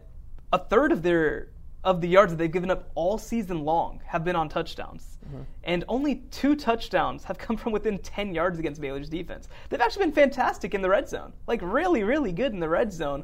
[0.51, 1.49] a third of their
[1.83, 5.17] of the yards that they've given up all season long have been on touchdowns,
[5.63, 9.47] and only two touchdowns have come from within 10 yards against Baylor's defense.
[9.69, 12.93] They've actually been fantastic in the red zone, like really, really good in the red
[12.93, 13.23] zone,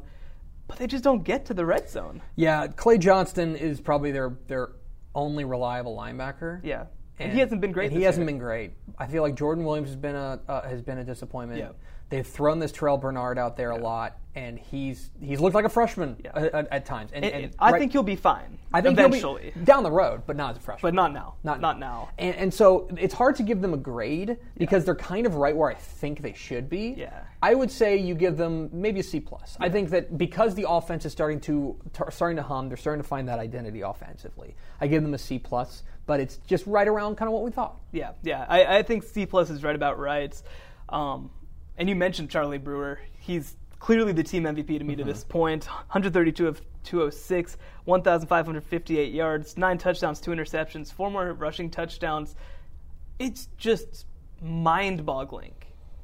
[0.66, 2.20] but they just don't get to the red zone.
[2.34, 4.70] Yeah, Clay Johnston is probably their their
[5.14, 6.60] only reliable linebacker.
[6.64, 6.86] Yeah,
[7.18, 7.92] and, he hasn't been great.
[7.92, 8.26] He hasn't year.
[8.32, 8.72] been great.
[8.98, 11.60] I feel like Jordan Williams has been a uh, has been a disappointment.
[11.60, 11.70] Yeah.
[12.10, 15.68] They've thrown this Terrell Bernard out there a lot, and he's he's looked like a
[15.68, 16.30] freshman Yeah.
[16.34, 17.10] at, at, at times.
[17.12, 18.58] And, And- and I right- think he'll be fine.
[18.72, 20.88] I think eventually, down the road, but not as a freshman.
[20.88, 21.34] but not now.
[21.44, 22.08] Not not now.
[22.18, 25.54] And, and so it's hard to give them a grade because they're kind of right
[25.56, 26.94] where I think they should be.
[26.96, 27.24] Yeah.
[27.42, 29.56] I would say you give them maybe a C plus.
[29.60, 31.76] I think that because the offense is starting to
[32.10, 34.54] starting to hum, they're starting to find that identity offensively.
[34.80, 37.50] I give them a C plus, but it's just right around kind of what we
[37.50, 37.78] thought.
[37.92, 38.46] Yeah, yeah.
[38.48, 40.34] I, I think C plus is right about right.
[40.88, 41.30] Um,
[41.76, 42.98] and you mentioned Charlie Brewer.
[43.18, 45.66] He's clearly the team MVP to me to this point.
[45.66, 52.34] 132 of 206, 1,558 yards, nine touchdowns, two interceptions, four more rushing touchdowns.
[53.18, 54.06] It's just
[54.40, 55.56] mind-boggling,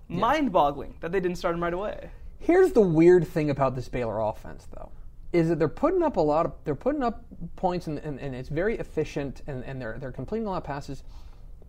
[0.08, 2.10] mind-boggling that they didn't start him right away.
[2.40, 4.90] Here's the weird thing about this Baylor offense, though,
[5.34, 7.24] is that they're putting up a lot of they're putting up
[7.56, 10.64] points and, and, and it's very efficient and, and they're they're completing a lot of
[10.64, 11.02] passes,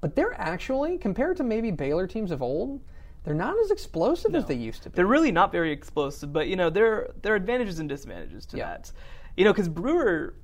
[0.01, 2.80] but they're actually compared to maybe Baylor teams of old,
[3.23, 4.95] they're not as explosive as they used to be.
[4.95, 8.58] They're really not very explosive, but you know there there are advantages and disadvantages to
[8.58, 8.67] Yeah.
[8.67, 8.91] that.
[9.36, 10.36] You know, because Brewer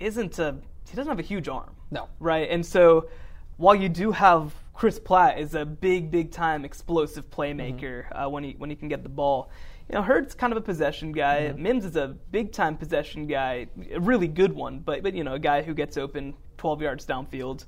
[0.00, 0.56] isn't a
[0.90, 1.74] he doesn't have a huge arm.
[1.92, 2.08] No.
[2.18, 2.50] right?
[2.50, 3.08] And so
[3.56, 8.42] while you do have Chris Platt is a big, big time explosive playmaker uh, when
[8.42, 9.48] he when he can get the ball.
[9.88, 11.52] You know, Hurd's kind of a possession guy.
[11.56, 15.34] Mims is a big time possession guy, a really good one, but but you know,
[15.34, 17.66] a guy who gets open 12 yards downfield.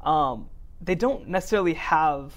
[0.00, 0.48] Um,
[0.80, 2.34] they don't necessarily have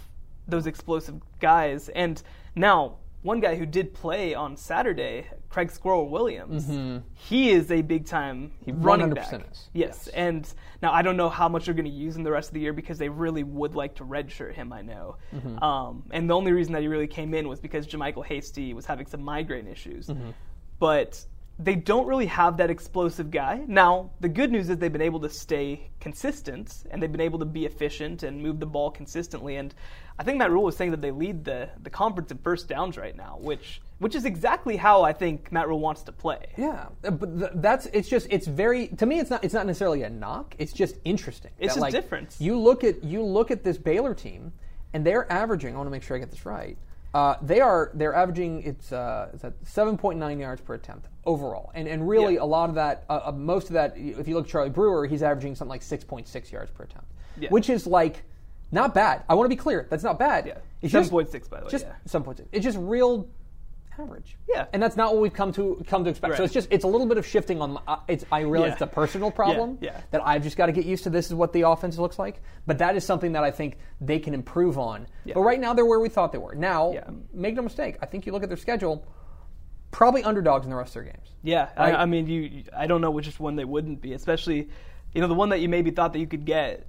[0.47, 1.89] those explosive guys.
[1.89, 2.21] And
[2.55, 6.69] now, one guy who did play on Saturday, Craig Squirrel Williams,
[7.13, 9.33] he is a big time running back.
[9.51, 9.69] is.
[9.73, 10.07] Yes.
[10.09, 10.51] And
[10.81, 12.61] now I don't know how much they're going to use him the rest of the
[12.61, 15.17] year because they really would like to redshirt him, I know.
[15.35, 15.61] Mm-hmm.
[15.61, 18.85] Um, and the only reason that he really came in was because JaMycal Hasty was
[18.85, 20.07] having some migraine issues.
[20.07, 20.29] Mm-hmm.
[20.79, 21.25] But
[21.61, 23.61] they don't really have that explosive guy.
[23.67, 27.39] Now, the good news is they've been able to stay consistent and they've been able
[27.39, 29.57] to be efficient and move the ball consistently.
[29.57, 29.75] And
[30.17, 32.97] I think Matt Rhule was saying that they lead the, the conference in first downs
[32.97, 36.47] right now, which which is exactly how I think Matt Rhule wants to play.
[36.55, 39.65] Yeah, uh, but th- that's it's just it's very to me it's not it's not
[39.65, 40.55] necessarily a knock.
[40.57, 41.51] It's just interesting.
[41.59, 42.37] It's that, just like, different.
[42.39, 44.53] You look at you look at this Baylor team,
[44.93, 45.73] and they're averaging.
[45.73, 46.77] I want to make sure I get this right.
[47.13, 51.07] Uh, they are they're averaging it's uh, it's at seven point nine yards per attempt
[51.25, 52.43] overall, and and really Yeah.
[52.43, 53.97] a lot of that, uh, uh, most of that.
[53.97, 56.83] If you look at Charlie Brewer, he's averaging something like six point six yards per
[56.83, 57.07] attempt,
[57.39, 57.49] Yeah.
[57.49, 58.23] which is like
[58.71, 59.23] not bad.
[59.27, 60.45] I want to be clear, that's not bad.
[60.45, 60.59] Yeah.
[60.81, 61.71] It's 7.6 by the way.
[61.71, 61.93] just yeah.
[62.05, 62.41] some points.
[62.51, 63.27] It's just real
[63.99, 64.37] average.
[64.47, 64.65] Yeah.
[64.73, 66.37] and that's not what we've come to come to expect.
[66.37, 67.71] So it's just it's a little bit of shifting on.
[67.73, 68.73] My, uh, it's I realize Yeah.
[68.73, 70.01] it's a personal problem yeah.
[70.11, 71.09] that I've just got to get used to.
[71.09, 74.19] This is what the offense looks like, but that is something that I think they
[74.19, 75.07] can improve on.
[75.25, 75.33] Yeah.
[75.35, 76.55] But right now they're where we thought they were.
[76.55, 77.09] Now, Yeah.
[77.33, 77.97] make no mistake.
[78.01, 79.05] I think you look at their schedule,
[79.91, 81.29] probably underdogs in the rest of their games.
[81.43, 81.93] Yeah, Right?
[81.95, 82.41] I, I mean, you.
[82.41, 84.69] you- I don't know which one they wouldn't be, especially,
[85.13, 86.85] you know, the one that you maybe thought that you could get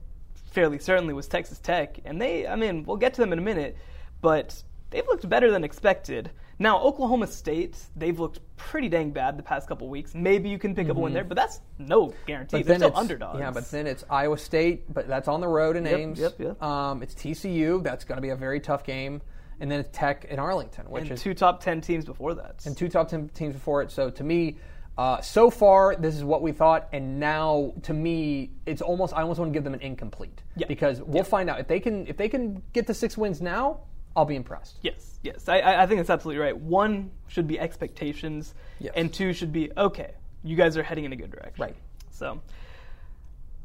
[0.53, 2.47] fairly certainly was Texas Tech, and they.
[2.47, 3.77] I mean, we'll get to them in a minute,
[4.21, 6.31] but they've looked better than expected.
[6.61, 10.15] Now, Oklahoma State, they've looked pretty dang bad the past couple weeks.
[10.15, 12.59] Maybe you can pick up a win there, but that's no guarantee.
[12.59, 12.69] Mm-hmm.
[12.69, 13.39] But They're still underdogs.
[13.41, 16.19] yeah, but then it's Iowa State, but that's on the road in Yep, Ames.
[16.21, 16.63] yep, yep.
[16.63, 17.83] Um, it's TCU.
[17.83, 19.23] That's going to be a very tough game,
[19.59, 22.67] and then it's Tech in Arlington, which and is two top ten teams before that.
[22.67, 23.91] and two top 10 teams before it.
[23.91, 24.59] So to me,
[24.99, 29.23] uh, so far this is what we thought, and now to me, it's almost I
[29.23, 30.67] almost want to give them an incomplete Yeah.
[30.67, 33.81] because we'll find out if they can if they can get to six wins now.
[34.17, 34.79] I'll be impressed.
[34.83, 35.49] Yes, yes.
[35.49, 36.57] I- I, think that's absolutely right.
[36.57, 38.93] One should be expectations, Yes.
[38.97, 40.13] and two should be okay.
[40.43, 41.63] You guys are heading in a good direction.
[41.63, 41.77] Right.
[42.11, 42.41] So,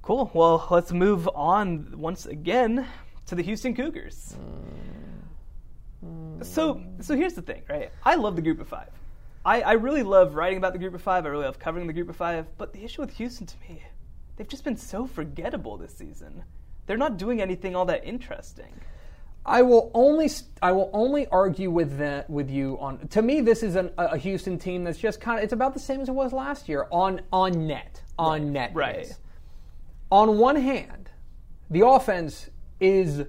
[0.02, 0.30] cool.
[0.34, 2.88] Well, let's move on once again
[3.28, 4.36] to the Houston Cougars.
[6.06, 6.46] Mm.
[6.46, 7.92] So, so here's the thing, right?
[8.04, 8.90] I love the Group of Five.
[9.44, 11.26] I, I really love writing about the Group of Five.
[11.26, 12.46] I really love covering the Group of Five.
[12.58, 13.84] But the issue with Houston, to me,
[14.36, 16.44] they've just been so forgettable this season.
[16.86, 18.74] They're not doing anything all that interesting.
[19.46, 20.30] I will only
[20.62, 23.08] I will only argue with that with you on.
[23.10, 25.80] To me, this is an, a Houston team that's just kind of it's about the
[25.80, 28.72] same as it was last year on on net on net.
[28.72, 29.18] it Right.
[30.12, 31.10] On one hand,
[31.70, 33.26] the offense is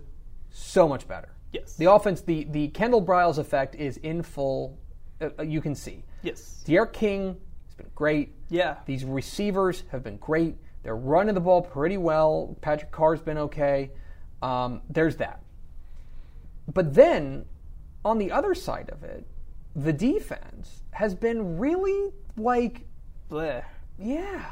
[0.50, 1.28] so much better.
[1.52, 1.76] Yes.
[1.76, 4.78] The offense, the the Kendall Briles effect is in full.
[5.20, 6.02] Uh, you can see.
[6.22, 6.62] Yes.
[6.64, 8.32] D'Eriq King has been great.
[8.48, 8.76] Yeah.
[8.86, 10.56] These receivers have been great.
[10.82, 12.56] They're running the ball pretty well.
[12.60, 13.90] Patrick Carr's been okay.
[14.42, 15.42] Um, there's that.
[16.72, 17.44] But then,
[18.04, 19.24] on the other side of it,
[19.74, 22.86] the defense has been really like,
[23.30, 23.62] Bleh.
[23.98, 24.44] yeah,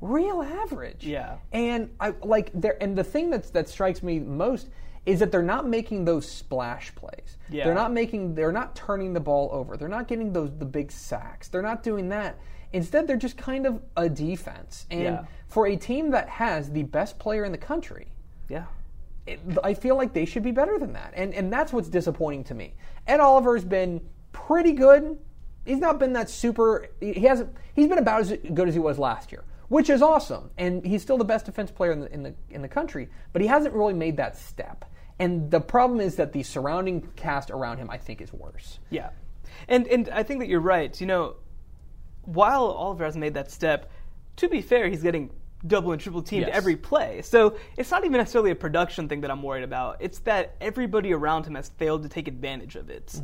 [0.00, 1.04] real average.
[1.04, 1.36] Yeah.
[1.52, 2.76] And I like there.
[2.82, 4.68] And the thing that's that strikes me most
[5.06, 7.38] is that they're not making those splash plays.
[7.48, 7.64] Yeah.
[7.64, 8.34] They're not making.
[8.34, 9.76] They're not turning the ball over.
[9.76, 11.48] They're not getting those the big sacks.
[11.48, 12.38] They're not doing that.
[12.72, 14.86] Instead, they're just kind of a defense.
[14.90, 15.24] And Yeah.
[15.46, 18.08] for a team that has the best player in the country,
[18.48, 18.64] Yeah.
[19.62, 21.12] I feel like they should be better than that.
[21.16, 22.74] And and that's what's disappointing to me.
[23.06, 24.00] Ed Oliver's been
[24.32, 25.18] pretty good.
[25.64, 26.88] He's not been that super.
[27.00, 27.54] He hasn't.
[27.74, 30.50] He's been about as good as he was last year, which is awesome.
[30.56, 33.08] And he's still the best defense player in the in the in the country.
[33.32, 34.84] But he hasn't really made that step.
[35.18, 38.78] And the problem is that the surrounding cast around him, I think, is worse.
[38.90, 39.10] Yeah,
[39.66, 40.98] and and I think that you're right.
[41.00, 41.36] You know,
[42.22, 43.90] while Oliver has made that step,
[44.36, 45.30] to be fair, he's getting
[45.66, 46.56] double and triple teamed Yes.
[46.56, 47.22] every play.
[47.22, 49.96] So it's not even necessarily a production thing that I'm worried about.
[50.00, 53.20] It's that everybody around him has failed to take advantage of it.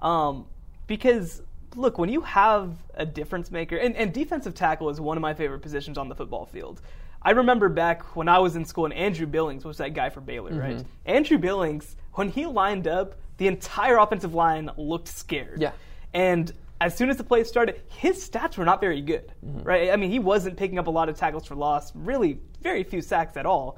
[0.00, 0.46] Um,
[0.86, 1.42] because
[1.74, 5.34] look, when you have a difference maker, and, and defensive tackle is one of my
[5.34, 6.80] favorite positions on the football field.
[7.22, 10.20] I remember back when I was in school, and Andrew Billings was that guy for
[10.20, 10.84] Baylor, right?
[11.06, 15.60] Andrew Billings, when he lined up, the entire offensive line looked scared.
[15.60, 15.72] Yeah.
[16.12, 16.52] And
[16.86, 19.62] as soon as the play started, his stats were not very good, Mm-hmm.
[19.62, 19.90] right?
[19.90, 23.00] I mean, he wasn't picking up a lot of tackles for loss, really very few
[23.02, 23.76] sacks at all.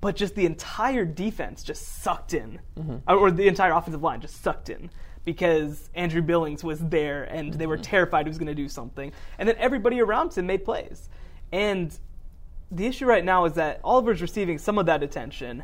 [0.00, 2.96] But just the entire defense just sucked in, Mm-hmm.
[3.08, 4.90] or, the entire offensive line just sucked in
[5.24, 7.68] because Andrew Billings was there and they Mm-hmm.
[7.70, 9.12] were terrified he was going to do something.
[9.38, 11.08] And then everybody around him made plays.
[11.52, 11.96] And
[12.70, 15.62] the issue right now is that Oliver's receiving some of that attention,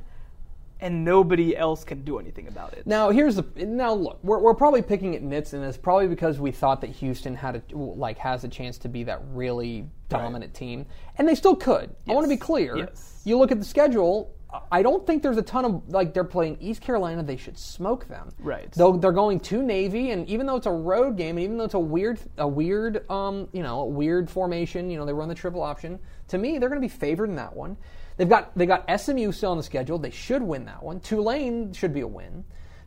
[0.82, 2.86] and nobody else can do anything about it.
[2.86, 6.40] Now here's the now look we're, we're probably picking at nits and it's probably because
[6.40, 10.52] we thought that Houston had a like has a chance to be that really dominant
[10.52, 10.84] team
[11.16, 11.94] and they still could.
[12.08, 12.76] I want to be clear.
[12.76, 13.22] Yes.
[13.24, 14.34] You look at the schedule.
[14.70, 17.22] I don't think there's a ton of like they're playing East Carolina.
[17.22, 18.28] They should smoke them.
[18.38, 18.70] Right.
[18.72, 21.64] Though they're going to Navy, and even though it's a road game, and even though
[21.64, 25.30] it's a weird, a weird, um, you know, a weird formation, you know, they run
[25.30, 25.98] the triple option.
[26.28, 27.78] To me, they're going to be favored in that one.
[28.22, 29.98] They've got they got SMU still on the schedule.
[29.98, 31.00] They should win that one.
[31.00, 32.44] Tulane should be a win,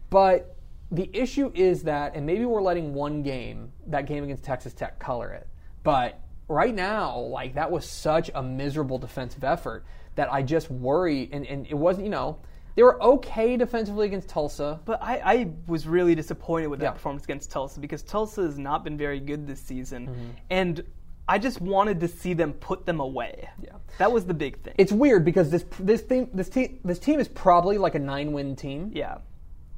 [0.10, 0.56] but
[0.92, 4.98] the issue is that, and maybe we're letting one game, that game against Texas Tech,
[4.98, 5.46] color it.
[5.84, 9.84] But right now, like that was such a miserable defensive effort
[10.16, 12.40] that I just worry, and, and it wasn't, you know,
[12.76, 14.80] they were okay defensively against Tulsa.
[14.86, 16.92] But I, I was really disappointed with that Yeah.
[16.92, 20.08] performance against Tulsa because Tulsa has not been very good this season.
[20.08, 20.30] Mm-hmm.
[20.50, 20.84] And
[21.28, 23.50] I just wanted to see them put them away.
[23.62, 23.72] Yeah.
[23.98, 24.76] That was the big thing.
[24.78, 28.32] It's weird because this this thing this team this team is probably like a nine
[28.32, 28.92] win team.
[28.94, 29.18] yeah.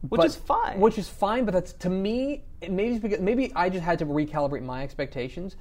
[0.09, 0.79] Which but- is fine.
[0.79, 2.43] Which is fine, but that's to me.
[2.67, 5.55] Maybe because maybe I just had to recalibrate my expectations.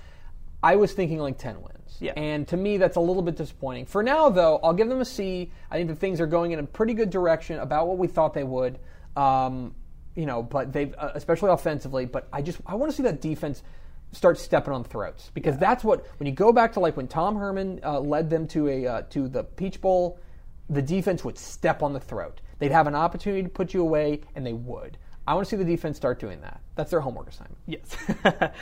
[0.62, 2.12] I was thinking like ten wins, Yeah.
[2.16, 3.86] and to me that's a little bit disappointing.
[3.86, 5.52] For now, though, I'll give them a C.
[5.70, 8.34] I think that things are going in a pretty good direction about what we thought
[8.34, 8.78] they would.
[9.16, 9.74] Um,
[10.14, 12.06] you know, but they've uh, especially offensively.
[12.06, 13.62] But I just I want to see that defense
[14.12, 17.36] start stepping on throats because that's what when you go back to like when Tom
[17.36, 20.18] Herman uh, led them to a uh, to the Peach Bowl,
[20.70, 22.40] the defense would step on the throat.
[22.58, 24.96] They'd have an opportunity to put you away, and they would.
[25.28, 26.60] I want to see the defense start doing that.
[26.76, 27.58] That's their homework assignment.
[27.66, 27.96] Yes.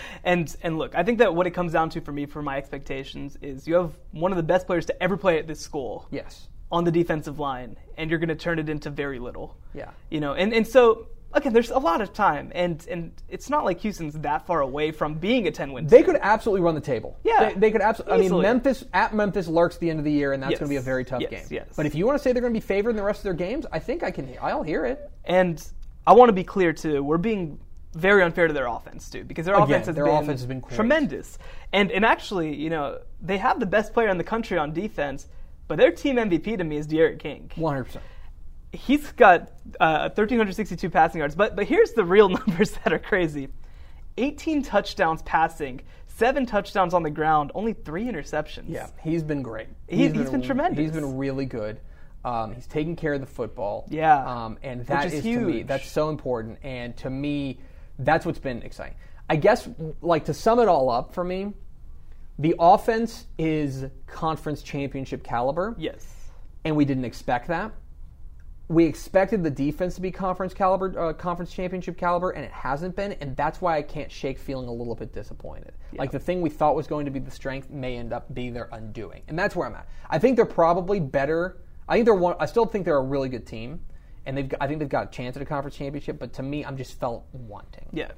[0.25, 2.57] and and look, I think that what it comes down to for me, for my
[2.57, 6.07] expectations, is you have one of the best players to ever play at this school
[6.11, 6.49] Yes.
[6.73, 9.57] on the defensive line, and you're going to turn it into very little.
[9.75, 9.91] Yeah.
[10.11, 13.65] You know, and, and so again, there's a lot of time, and and it's not
[13.65, 15.87] like Houston's that far away from being a 10 win.
[15.87, 17.19] They could absolutely run the table.
[17.25, 18.27] Yeah, They, they could absolutely.
[18.27, 18.41] I mean.
[18.43, 20.61] Memphis at Memphis lurks the end of the year, and that's Yes.
[20.61, 21.47] going to be a very tough Yes, game.
[21.51, 21.69] yes.
[21.77, 23.25] But if you want to say they're going to be favored in the rest of
[23.25, 24.35] their games, I think I can.
[24.41, 25.11] I'll hear it.
[25.25, 25.63] And
[26.07, 27.03] I want to be clear too.
[27.03, 27.59] We're being
[27.95, 30.47] very unfair to their offense too, because their Again, offense has their been, offense has
[30.47, 31.39] been tremendous.
[31.73, 35.29] And and actually, you know, they have the best player in the country on defense,
[35.69, 37.51] but their team MVP to me is D'Eriq King.
[37.57, 38.05] One hundred percent.
[38.75, 43.49] He's got uh, 1,362 passing yards, but but here's the real numbers that are crazy:
[44.19, 48.65] 18 touchdowns passing, seven touchdowns on the ground, only three interceptions.
[48.69, 49.69] Yeah, he's been great.
[49.89, 50.79] He- he's been tremendous.
[50.79, 51.81] He's been really good.
[52.25, 53.87] Um, he's taking care of the football.
[53.91, 54.17] Yeah.
[54.25, 55.67] um, and that is is, to me huge.
[55.67, 56.59] that's so important.
[56.63, 57.59] And to me,
[57.99, 58.97] that's what's been exciting.
[59.29, 59.69] I guess,
[60.01, 61.53] like to sum it all up for me,
[62.39, 65.75] the offense is conference championship caliber.
[65.79, 66.07] Yes.
[66.65, 67.73] and we didn't expect that.
[68.69, 72.97] We expected the defense to be conference caliber, uh, conference championship caliber, and it hasn't
[72.97, 75.75] been, and that's why I can't shake feeling a little bit disappointed.
[75.93, 78.55] Like the thing we thought was going to be the strength may end up being
[78.55, 79.87] their undoing, and that's where I'm at.
[80.09, 81.59] I think they're probably better.
[81.89, 82.37] I think they're one.
[82.41, 83.81] I still think they're a really good team,
[84.25, 84.53] and they've.
[84.61, 86.19] I think they've got a chance at a conference championship.
[86.19, 87.89] But to me, I'm just felt wanting.
[87.93, 88.13] Yeah.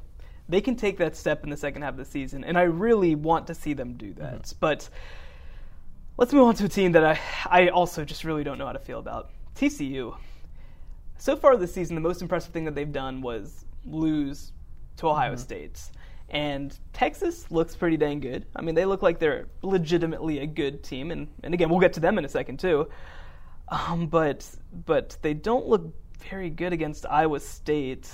[0.49, 3.16] They can take that step in the second half of the season, and I really
[3.16, 4.42] want to see them do that.
[4.42, 4.57] Mm-hmm.
[4.61, 4.88] But
[6.16, 7.18] let's move on to a team that I,
[7.51, 10.16] I also just really don't know how to feel about TCU.
[11.19, 14.53] So far this season, the most impressive thing that they've done was lose
[14.99, 15.41] to Ohio Mm-hmm.
[15.41, 15.81] State.
[16.29, 18.47] And Texas looks pretty dang good.
[18.57, 21.93] I mean, they look like they're legitimately a good team, and, and again, we'll get
[21.95, 22.89] to them in a second too.
[23.69, 24.49] Um, but
[24.85, 25.95] but they don't look
[26.29, 28.11] very good against Iowa State.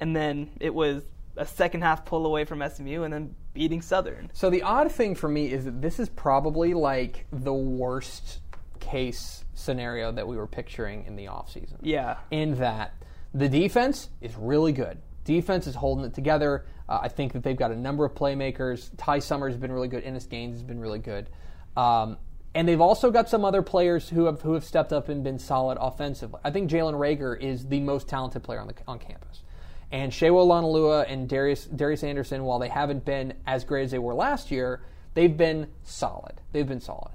[0.00, 1.02] And then it was
[1.36, 4.30] a second half pull away from SMU, and then beating Southern.
[4.32, 8.40] So the odd thing for me is that this is probably like the worst
[8.80, 11.78] case scenario that we were picturing in the offseason.
[11.82, 12.18] Yeah.
[12.30, 12.94] In that
[13.34, 14.98] the defense is really good.
[15.24, 16.64] Defense is holding it together.
[16.88, 18.90] Uh, I think that they've got a number of playmakers.
[18.96, 20.02] Ty Summers has been really good.
[20.02, 21.28] Innis Gaines has been really good.
[21.76, 22.16] Um,
[22.54, 25.38] and they've also got some other players who have who have stepped up and been
[25.38, 26.40] solid offensively.
[26.42, 29.42] I think Jalen Reagor is the most talented player on the on campus.
[29.90, 33.98] And Sewo Olonilua and Darius Darius Anderson, while they haven't been as great as they
[33.98, 34.82] were last year,
[35.14, 36.40] they've been solid.
[36.52, 37.12] They've been solid.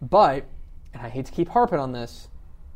[0.00, 0.46] But,
[0.96, 2.28] and I hate to keep harping on this,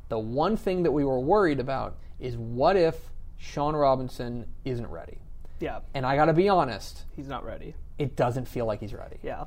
[0.08, 2.96] the one thing that we were worried about is what if
[3.38, 5.18] Shawn Robinson isn't ready?
[5.60, 5.80] Yeah.
[5.94, 7.74] And I got to be honest, He's not ready.
[7.98, 9.16] it doesn't feel like he's ready.
[9.22, 9.44] Yeah.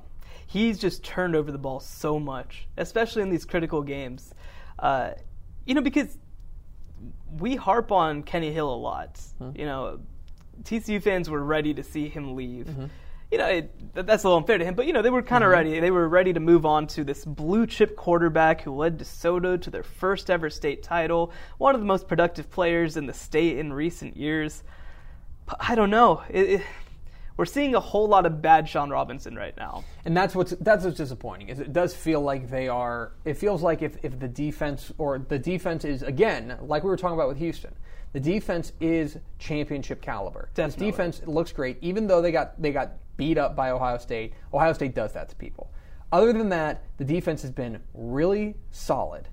[0.48, 4.34] He's just turned over the ball so much, especially in these critical games.
[4.78, 5.12] Uh,
[5.66, 6.18] you know, because
[7.40, 9.20] we harp on Kenny Hill a lot.
[9.56, 10.00] You know,
[10.64, 12.68] TCU fans were ready to see him leave.
[13.34, 15.24] You know, it, that- that's a little unfair to him, but you know they were
[15.24, 15.70] kind of mm-hmm.
[15.70, 15.80] ready.
[15.80, 19.70] They were ready to move on to this blue chip quarterback who led DeSoto to
[19.70, 23.74] their first ever state title, one of the most productive players in the state in
[23.74, 24.64] recent years.
[25.48, 26.22] But I don't know.
[26.30, 26.62] It, it,
[27.38, 29.84] we're seeing a whole lot of bad Shawn Robinson right now.
[30.06, 33.14] And that's what's that's what's disappointing is it does feel like they are.
[33.26, 36.98] It feels like if, if the defense or the defense is again like we were
[36.98, 37.74] talking about with Houston,
[38.14, 40.50] the defense is championship caliber.
[40.54, 40.86] Definitely.
[40.86, 44.34] This defense looks great, even though they got they got beat up by Ohio State.
[44.54, 45.72] Ohio State does that to people.
[46.12, 49.30] Other than that, the defense has been really solid.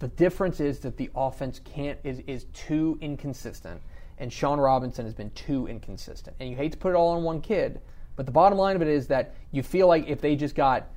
[0.00, 3.80] The difference is that the offense can't is is too inconsistent,
[4.18, 6.36] and Shawn Robinson has been too inconsistent.
[6.40, 7.80] And you hate to put it all on one kid,
[8.16, 10.88] but the bottom line of it is that you feel like if they just got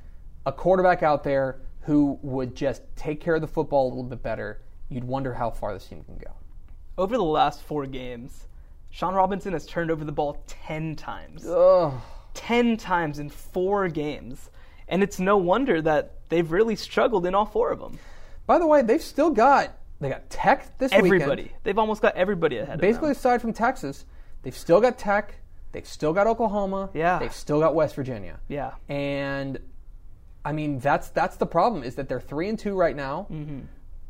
[0.46, 4.22] a quarterback out there who would just take care of the football a little bit
[4.22, 6.32] better, you'd wonder how far this team can go.
[6.98, 8.47] Over the last four games,
[8.90, 11.46] Shawn Robinson has turned over the ball 10 times.
[11.46, 11.94] Ugh.
[12.34, 14.50] 10 times in four games.
[14.88, 18.00] And it's no wonder that they've really struggled in all four of them.
[18.46, 21.12] By the way, they've still got they got Tech this Everybody.
[21.12, 21.32] weekend.
[21.32, 21.56] Everybody.
[21.64, 23.10] They've almost got everybody ahead Basically, of them.
[23.10, 24.06] Basically, aside from Texas,
[24.44, 25.36] they've still got Tech.
[25.72, 26.90] They've still got Oklahoma.
[26.94, 27.20] Yeah.
[27.20, 28.40] They've still got West Virginia.
[28.48, 28.74] Yeah.
[28.88, 29.60] And
[30.46, 33.28] I mean, that's that's the problem is that they're three and two right now.
[33.32, 33.62] Mm-hmm.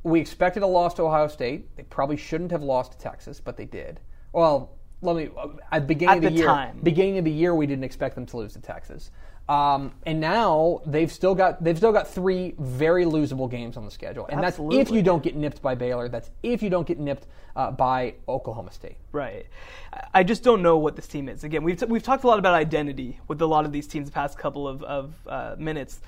[0.03, 1.75] We expected a loss to Ohio State.
[1.75, 3.99] They probably shouldn't have lost to Texas, but they did.
[4.33, 4.71] Well,
[5.01, 5.29] let me
[5.71, 6.45] at the beginning At of the, the year.
[6.47, 6.79] time.
[6.81, 9.11] Beginning of the year, we didn't expect them to lose to Texas.
[9.49, 13.91] Um, and now they've still got they've still got three very losable games on the
[13.91, 16.09] schedule, and that's if you don't get nipped by Baylor.
[16.09, 18.97] That's if you don't get nipped uh, by Oklahoma State.
[19.13, 19.45] Right.
[19.93, 21.43] I- I just don't know what this team is.
[21.43, 24.07] Again, we've, t- we've talked a lot about identity with a lot of these teams
[24.07, 26.01] the past couple of, of uh, minutes.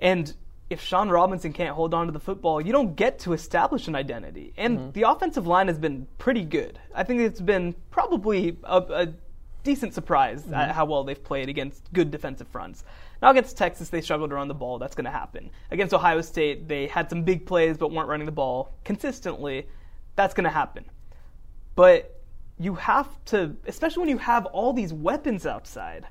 [0.00, 0.32] And
[0.70, 3.94] if Shawn Robinson can't hold on to the football, you don't get to establish an
[3.94, 4.52] identity.
[4.56, 4.90] And mm-hmm.
[4.92, 6.78] the offensive line has been pretty good.
[6.94, 9.14] I think it's been probably a, a
[9.62, 10.70] decent surprise at mm-hmm.
[10.70, 12.84] how well they've played against good defensive fronts.
[13.20, 14.78] Now against Texas, they struggled to run the ball.
[14.78, 15.50] That's going to happen.
[15.70, 19.66] Against Ohio State, they had some big plays but weren't running the ball consistently.
[20.16, 20.84] That's going to happen.
[21.74, 22.20] But
[22.58, 26.06] you have to, especially when you have all these weapons outside.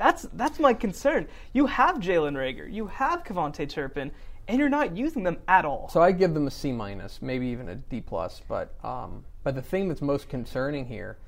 [0.00, 1.28] That's that's my concern.
[1.52, 4.10] You have Jalen Reagor, you have KaVontae Turpin,
[4.48, 5.90] and you're not using them at all.
[5.90, 8.40] So I give them a C minus, maybe even a D plus.
[8.48, 11.18] But um, but the thing that's most concerning here,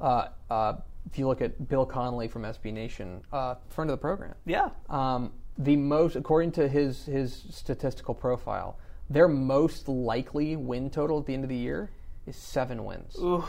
[0.00, 0.76] uh, uh,
[1.10, 4.70] if you look at Bill Connelly from SB Nation, uh, friend of the program, yeah,
[4.88, 8.78] um, the most according to his his statistical profile,
[9.10, 11.90] their most likely win total at the end of the year
[12.26, 13.14] is seven wins.
[13.18, 13.44] Ooh,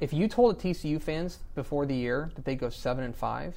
[0.00, 3.54] If you told the TCU fans before the year that they go seven and five,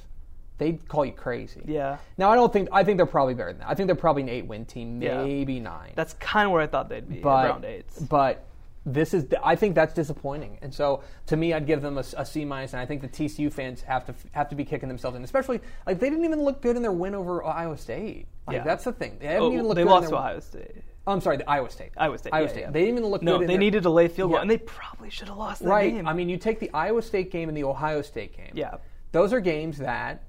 [0.58, 1.62] they'd call you crazy.
[1.66, 1.98] yeah.
[2.16, 3.68] Now I don't think I think they're probably better than that.
[3.68, 5.22] I think they're probably an eight win team, Yeah.
[5.24, 5.92] maybe nine.
[5.94, 7.98] That's kind of where I thought they'd be but around eights.
[8.00, 8.44] but
[8.86, 12.24] this is I think that's disappointing, and so to me, I'd give them a, a
[12.24, 15.14] C minus, and I think the TCU fans have to have to be kicking themselves
[15.16, 18.26] in, especially like they didn't even look good in their win over Iowa State.
[18.46, 18.64] Like Yeah.
[18.64, 20.40] that's the thing they haven't Oh, even looked they good lost in to their, Ohio
[20.40, 20.82] State.
[21.08, 21.92] Oh, I'm sorry, the Iowa State.
[21.96, 22.60] Iowa State, Iowa yeah, State.
[22.60, 22.70] yeah.
[22.70, 23.42] They didn't even look No, good.
[23.42, 24.42] in they their- needed a late field goal, Yeah.
[24.42, 25.90] and they probably should have lost that right.
[25.94, 26.06] game.
[26.06, 28.50] I mean, you take the Iowa State game and the Ohio State game.
[28.52, 28.74] Yeah.
[29.12, 30.22] Those are games that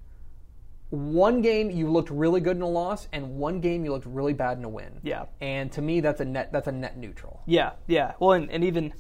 [0.90, 4.34] one game you looked really good in a loss, and one game you looked really
[4.34, 5.02] bad in a win.
[5.04, 5.26] Yeah.
[5.42, 6.54] And to me, that's a net.
[6.54, 7.42] That's a net neutral.
[7.46, 8.14] Yeah, yeah.
[8.20, 8.94] Well, and, and even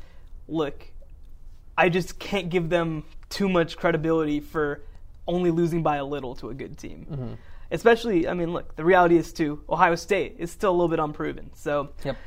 [0.49, 0.86] look,
[1.77, 4.84] I just can't give them too much credibility for
[5.27, 7.07] only losing by a little to a good team.
[7.09, 7.34] Mm-hmm.
[7.72, 10.99] Especially, I mean, look, the reality is too Ohio State is still a little bit
[10.99, 11.51] unproven.
[11.53, 12.17] So, Yep.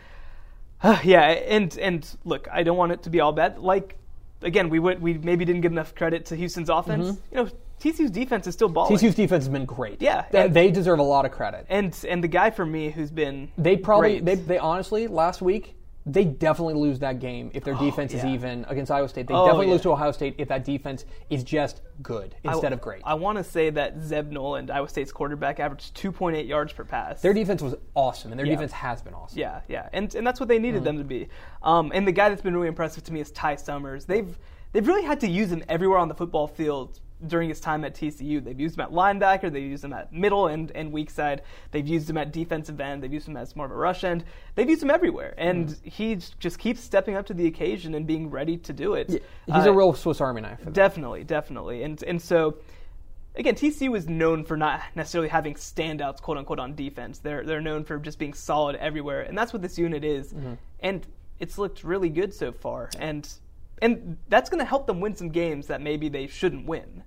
[1.05, 3.59] yeah, and and look, I don't want it to be all bad.
[3.59, 3.97] Like,
[4.43, 7.09] again, we went, we maybe didn't give enough credit to Houston's offense.
[7.09, 7.37] Mm-hmm.
[7.37, 8.97] You know, TCU's defense is still balling.
[8.97, 10.01] TCU's defense has been great.
[10.01, 11.67] Yeah, They, and- they deserve a lot of credit.
[11.69, 14.25] and and the guy for me who's been They probably, great.
[14.25, 15.75] they, they honestly, last week,
[16.05, 18.31] they definitely lose that game if their defense is yeah.
[18.33, 19.29] even against Iowa State.
[19.29, 19.73] They Oh, definitely yeah.
[19.75, 23.03] lose to Ohio State if that defense is just good instead I, of great.
[23.05, 27.23] I want to say that Zeb Noland, Iowa State's quarterback, averaged 2.8 yards per pass.
[27.23, 28.55] their defense was awesome, and their Yeah.
[28.55, 29.39] defense has been awesome.
[29.39, 30.85] Yeah, yeah, and and that's what they needed Mm-hmm.
[30.85, 31.29] them to be.
[31.63, 34.05] Um, and the guy that's been really impressive to me is Ty Summers.
[34.07, 34.37] They've
[34.73, 37.95] they've really had to use him everywhere on the football field during his time at
[37.95, 38.43] TCU.
[38.43, 41.87] They've used him at linebacker, they've used him at middle and, and weak side, they've
[41.87, 44.25] used him at defensive end, they've used him as more of a rush end.
[44.55, 45.89] They've used him everywhere, and Mm-hmm.
[45.89, 49.09] he just keeps stepping up to the occasion and being ready to do it.
[49.11, 50.59] He's Uh, a real Swiss Army knife.
[50.59, 50.73] For them.
[50.75, 51.83] Definitely, definitely.
[51.83, 52.57] And and so
[53.37, 57.19] again, TCU is known for not necessarily having standouts, quote unquote, on defense.
[57.19, 60.33] They're they're known for just being solid everywhere, and that's what this unit is.
[60.33, 60.55] Mm-hmm.
[60.81, 61.07] And
[61.41, 63.29] it's looked really good so far, and
[63.81, 67.03] and that's going to help them win some games that maybe they shouldn't win.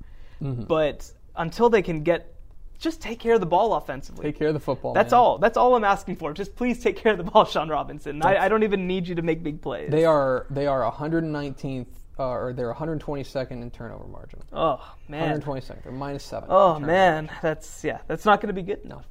[0.45, 0.63] Mm-hmm.
[0.63, 2.31] But until they can get
[2.77, 4.23] just take care of the ball offensively.
[4.23, 4.93] Take care of the football.
[4.93, 5.19] That's man.
[5.19, 5.37] all.
[5.37, 6.33] That's all I'm asking for.
[6.33, 8.21] Just please take care of the ball, Shawn Robinson.
[8.21, 9.89] I, I don't even need you to make big plays.
[9.89, 11.87] They are they are 119th
[12.19, 14.41] uh, or they're 122nd in turnover margin.
[14.53, 15.41] Oh man.
[15.41, 15.83] 122nd.
[15.83, 16.49] They're minus seven.
[16.51, 19.05] Oh man, that's yeah, that's not going to be good enough.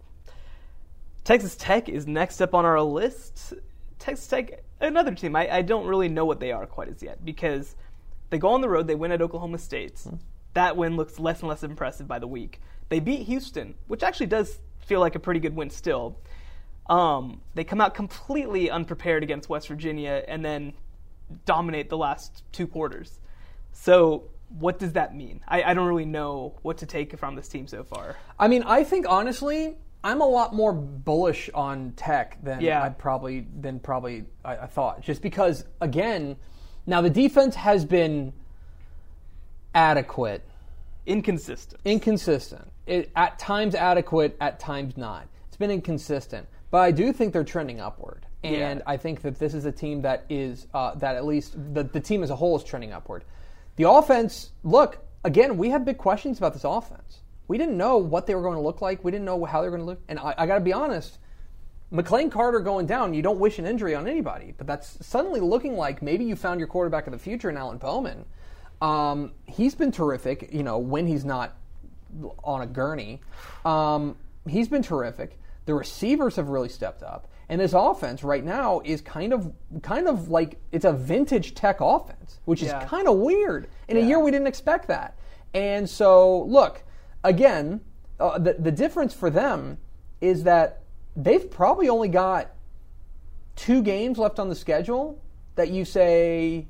[1.24, 3.54] Texas Tech is next up on our list.
[3.98, 5.34] Texas Tech, another team.
[5.34, 7.76] I, I don't really know what they are quite as yet because
[8.28, 10.04] they go on the road, they win at Oklahoma State.
[10.54, 12.60] That win looks less and less impressive by the week.
[12.88, 16.18] They beat Houston, which actually does feel like a pretty good win still.
[16.88, 20.74] Um, they come out completely unprepared against West Virginia and then
[21.46, 23.20] dominate the last two quarters.
[23.72, 24.24] So,
[24.58, 25.40] what does that mean?
[25.48, 28.16] I, I don't really know what to take from this team so far.
[28.38, 32.82] I mean, I think honestly, I'm a lot more bullish on Tech than Yeah.
[32.82, 35.00] I probably than probably I, I thought.
[35.00, 36.36] Just because, again,
[36.86, 38.34] now the defense has been
[39.74, 40.42] adequate,
[41.06, 41.80] Inconsistent.
[41.84, 42.70] inconsistent.
[42.86, 45.26] It, at times adequate, at times not.
[45.48, 48.84] It's been inconsistent, but I do think they're trending upward, and Yeah.
[48.86, 52.00] I think that this is a team that is uh, that at least the, the
[52.00, 53.24] team as a whole is trending upward.
[53.76, 57.20] The offense, look again, we have big questions about this offense.
[57.48, 59.04] We didn't know what they were going to look like.
[59.04, 60.72] We didn't know how they were going to look, and I, I got to be
[60.72, 61.18] honest.
[61.92, 65.76] McLane Carter going down, you don't wish an injury on anybody, but that's suddenly looking
[65.76, 68.24] like maybe you found your quarterback of the future in Alan Bowman.
[68.80, 71.56] Um, he's been terrific, you know, when he's not
[72.42, 73.20] on a gurney.
[73.64, 74.16] Um,
[74.48, 75.38] he's been terrific.
[75.66, 79.52] The receivers have really stepped up, and this offense right now is kind of,
[79.82, 83.68] kind of like it's a vintage Tech offense, which is kind of weird.
[83.88, 85.16] In a year we didn't expect that,
[85.54, 86.82] and so look
[87.22, 87.80] again.
[88.20, 89.78] Uh, the the difference for them
[90.20, 90.82] is that
[91.16, 92.50] they've probably only got
[93.56, 95.20] two games left on the schedule
[95.54, 96.66] that you say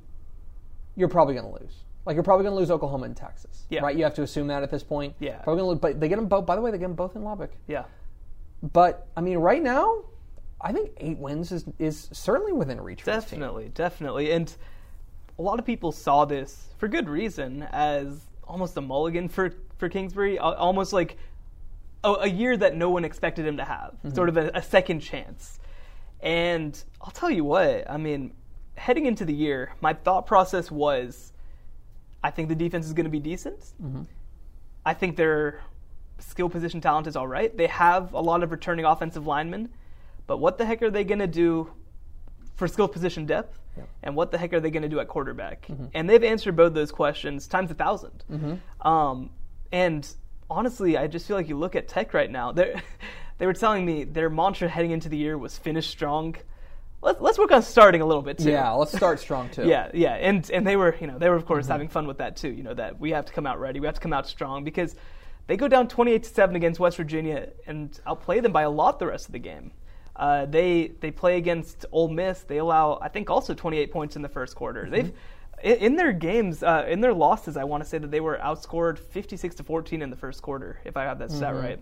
[0.96, 1.83] you're probably going to lose.
[2.06, 3.80] Like you're probably going to lose Oklahoma and Texas, Yeah.
[3.80, 3.96] right?
[3.96, 5.14] You have to assume that at this point.
[5.20, 5.38] Yeah.
[5.38, 6.44] Probably gonna lose, but they get them both.
[6.46, 7.52] By the way, they get them both in Lubbock.
[7.66, 7.84] Yeah.
[8.62, 10.04] But I mean, right now,
[10.60, 13.02] I think eight wins is is certainly within reach.
[13.02, 13.06] For.
[13.06, 14.32] Definitely, definitely.
[14.32, 14.54] And
[15.38, 19.88] a lot of people saw this for good reason as almost a mulligan for, for
[19.88, 21.16] Kingsbury, almost like
[22.04, 24.14] a, a year that no one expected him to have, mm-hmm.
[24.14, 25.58] sort of a, a second chance.
[26.20, 28.32] And I'll tell you what, I mean,
[28.76, 31.32] heading into the year, my thought process was
[32.24, 33.60] I think the defense is going to be decent.
[33.80, 34.02] Mm-hmm.
[34.84, 35.60] I think their
[36.18, 37.54] skill position talent is all right.
[37.54, 39.68] They have a lot of returning offensive linemen,
[40.26, 41.70] but what the heck are they going to do
[42.56, 43.60] for skill position depth?
[44.02, 45.66] And what the heck are they going to do at quarterback?
[45.66, 45.86] Mm-hmm.
[45.94, 48.88] And they've answered both those questions times a 1000 mm-hmm.
[48.88, 49.30] Um,
[49.70, 50.08] and
[50.48, 52.52] honestly, I just feel like you look at Tech right now.
[52.52, 52.80] They
[53.38, 56.36] they were telling me their mantra heading into the year was finish strong.
[57.04, 58.50] Let's let's work on starting a little bit too.
[58.50, 59.64] Yeah, let's start strong too.
[59.68, 61.48] Yeah, yeah, and and they were, you know, they were of Mm-hmm.
[61.48, 62.48] course having fun with that too.
[62.50, 64.64] You know that we have to come out ready, we have to come out strong
[64.64, 64.96] because
[65.46, 68.70] they go down twenty eight to seven against West Virginia and outplay them by a
[68.70, 69.72] lot the rest of the game.
[70.16, 72.40] Uh, they they play against Ole Miss.
[72.40, 74.82] They allow I think also twenty eight points in the first quarter.
[74.84, 74.90] Mm-hmm.
[74.92, 75.12] They've
[75.62, 78.38] in, in their games, uh, in their losses, I want to say that they were
[78.38, 81.64] outscored fifty six to fourteen in the first quarter, if I have that stat Mm-hmm.
[81.66, 81.80] right.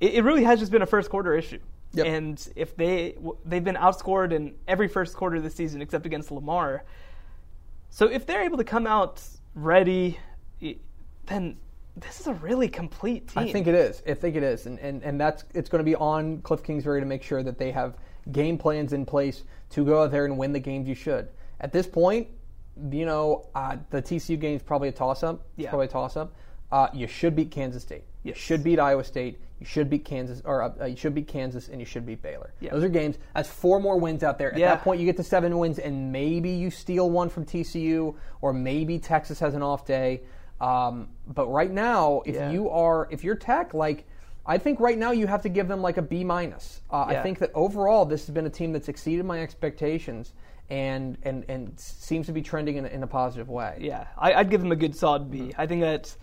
[0.00, 1.58] It, it really has just been a first quarter issue.
[1.92, 2.06] Yep.
[2.06, 6.30] And if they they've been outscored in every first quarter of the season except against
[6.30, 6.84] Lamar.
[7.90, 9.22] So if they're able to come out
[9.54, 10.18] ready,
[11.26, 11.56] then
[11.96, 13.42] this is a really complete team.
[13.42, 14.02] I think it is.
[14.06, 17.00] I think it is, and and, and that's it's going to be on Cliff Kingsbury
[17.00, 17.96] to make sure that they have
[18.32, 21.28] game plans in place to go out there and win the games you should.
[21.60, 22.28] At this point,
[22.92, 25.40] you know uh, the TCU game is probably a toss up.
[25.56, 25.70] It's Yeah.
[25.70, 26.34] probably a toss up.
[26.70, 28.04] Uh, you should beat Kansas State.
[28.22, 28.38] You Yes.
[28.38, 29.40] should beat Iowa State.
[29.60, 32.54] You should beat Kansas, or uh, you should beat Kansas, and you should beat Baylor.
[32.60, 32.70] Yeah.
[32.72, 33.18] Those are games.
[33.34, 34.52] That's four more wins out there.
[34.52, 34.70] At Yeah.
[34.74, 38.54] that point, you get to seven wins, and maybe you steal one from TCU, or
[38.54, 40.22] maybe Texas has an off day.
[40.62, 42.50] Um, but right now, if Yeah.
[42.50, 44.06] you are, if you're Tech, like
[44.46, 46.80] I think right now you have to give them like a B minus.
[46.90, 50.32] Uh, I think that overall this has been a team that's exceeded my expectations
[50.70, 53.76] and and and seems to be trending in, a- in a positive way.
[53.80, 55.38] Yeah, I, I'd give them a good solid B.
[55.38, 55.60] Mm-hmm.
[55.60, 56.16] I think that,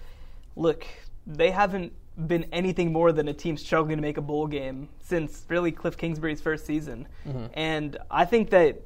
[0.56, 0.86] look,
[1.28, 1.94] they haven't
[2.26, 5.98] been anything more than a team struggling to make a bowl game since really Cliff
[5.98, 7.08] Kingsbury's first season.
[7.28, 7.46] Mm-hmm.
[7.54, 8.82] And I think that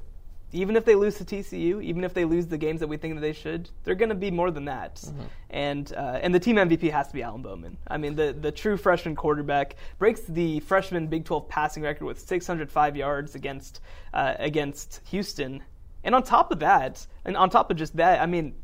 [0.53, 3.15] even if they lose to TCU, even if they lose the games that we think
[3.15, 4.95] that they should, they're going to be more than that.
[4.95, 5.21] Mm-hmm.
[5.49, 7.77] And uh, and the team MVP has to be Alan Bowman.
[7.87, 12.19] I mean, the the true freshman quarterback breaks the freshman Big 12 passing record with
[12.19, 13.79] 605 yards against
[14.13, 15.63] uh, against Houston.
[16.03, 18.55] And on top of that, and on top of just that, I mean,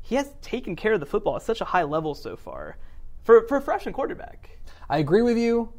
[0.00, 2.76] he has taken care of the football at such a high level so far
[3.28, 4.48] for for a freshman quarterback.
[4.88, 5.70] I agree with you.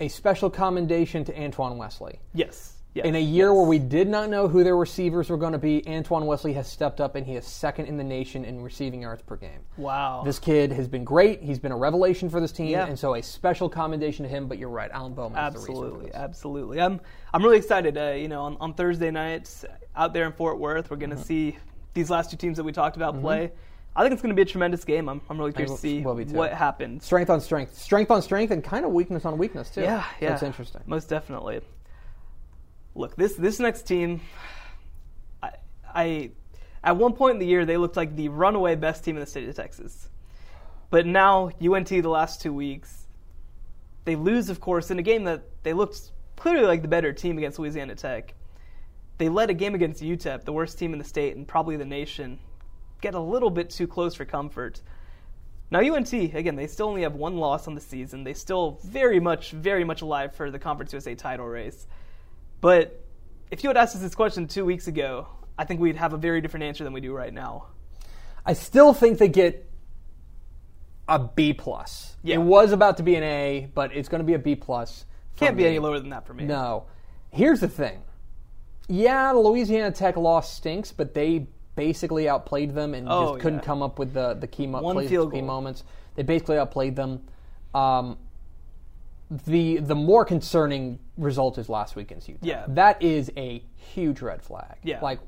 [0.00, 2.18] A special commendation to Antoine Wesley.
[2.34, 2.74] Yes.
[2.94, 3.54] yes In a year yes.
[3.54, 6.66] where we did not know who their receivers were going to be, Antoine Wesley has
[6.68, 9.60] stepped up and he is second in the nation in receiving yards per game.
[9.76, 11.40] wow, This kid has been great.
[11.40, 12.86] He's been a revelation for this team, Yeah.
[12.86, 14.48] and so a special commendation to him.
[14.48, 16.80] But you're right, Alan Bowman is the reason absolutely, absolutely.
[16.80, 17.00] I'm
[17.32, 17.96] I'm really excited.
[17.96, 21.16] Uh, you know, on, on Thursday nights out there in Fort Worth, we're going to
[21.16, 21.24] Mm-hmm.
[21.24, 21.56] see
[21.94, 23.52] these last two teams that we talked about play.
[23.98, 25.08] I think it's going to be a tremendous game.
[25.08, 27.04] I'm, I'm really curious to see what happens.
[27.04, 29.80] Strength on strength, strength on strength, and kind of weakness on weakness too.
[29.80, 30.82] Yeah, yeah, it's interesting.
[30.86, 31.62] Most definitely.
[32.94, 34.20] Look, this this next team,
[35.42, 35.50] I,
[35.92, 36.30] I,
[36.84, 39.26] at one point in the year they looked like the runaway best team in the
[39.26, 40.08] state of Texas,
[40.90, 43.08] but now UNT the last two weeks,
[44.04, 47.36] they lose of course in a game that they looked clearly like the better team
[47.36, 48.34] against Louisiana Tech.
[49.18, 51.84] They led a game against UTEP, the worst team in the state and probably the
[51.84, 52.38] nation,
[53.00, 54.80] get a little bit too close for comfort.
[55.70, 58.24] Now UNT again, they still only have one loss on the season.
[58.24, 61.86] They still very much, very much alive for the Conference USA title race.
[62.60, 63.04] But
[63.50, 65.28] if you had asked us this question two weeks ago,
[65.58, 67.66] I think we'd have a very different answer than we do right now.
[68.46, 69.68] I still think they get
[71.06, 72.16] a B plus.
[72.22, 72.36] Yeah.
[72.36, 75.04] It was about to be an A, but it's going to be a B plus.
[75.36, 75.70] Can't be me.
[75.70, 76.44] any lower than that for me.
[76.44, 76.86] No.
[77.30, 78.02] Here's the thing.
[78.88, 81.46] Yeah, the Louisiana Tech loss stinks, but they
[81.78, 83.64] basically outplayed them and Oh, just couldn't yeah.
[83.64, 85.84] come up with the the key, mo- plays, key moments.
[86.16, 87.22] They basically outplayed them.
[87.74, 88.18] Um,
[89.46, 92.38] the the more concerning result is last weekend's UTEP.
[92.42, 92.64] Yeah.
[92.68, 94.76] that is a huge red flag.
[94.82, 95.00] Yeah.
[95.00, 95.20] like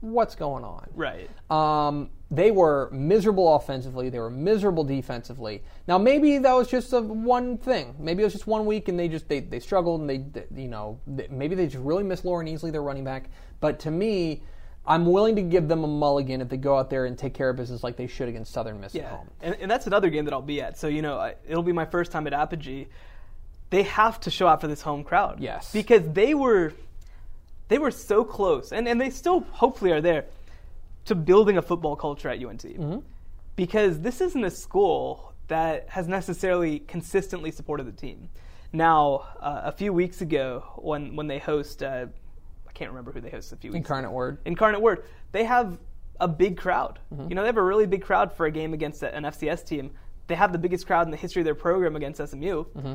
[0.00, 0.88] what's going on?
[0.94, 1.28] Right.
[1.50, 4.10] Um, they were miserable offensively.
[4.10, 5.62] They were miserable defensively.
[5.86, 7.94] Now maybe that was just a one thing.
[7.98, 10.62] Maybe it was just one week and they just they, they struggled and they, they-
[10.62, 13.30] you know they, maybe they just really missed Loren Easly, their running back.
[13.60, 14.42] But to me,
[14.88, 17.50] I'm willing to give them a mulligan if they go out there and take care
[17.50, 19.10] of business like they should against Southern Miss at Yeah.
[19.10, 19.30] home.
[19.42, 20.78] And, and that's another game that I'll be at.
[20.78, 22.86] So, you know, I, it'll be my first time at Apogee.
[23.70, 25.40] They have to show out for this home crowd.
[25.40, 25.70] Yes.
[25.72, 26.72] Because they were
[27.68, 30.24] they were so close, and, and they still hopefully are there,
[31.04, 32.62] to building a football culture at UNT.
[32.62, 33.00] Mm-hmm.
[33.56, 38.30] Because this isn't a school that has necessarily consistently supported the team.
[38.72, 42.06] Now, uh, a few weeks ago, when, when they host, uh,
[42.68, 44.38] I can't remember who they host a few weeks Incarnate Word.
[44.44, 45.78] Incarnate Word, they have
[46.20, 46.98] a big crowd.
[47.12, 47.28] Mm-hmm.
[47.28, 49.90] You know, they have a really big crowd for a game against an FCS team.
[50.26, 52.64] They have the biggest crowd in the history of their program against SMU.
[52.64, 52.94] Mm-hmm.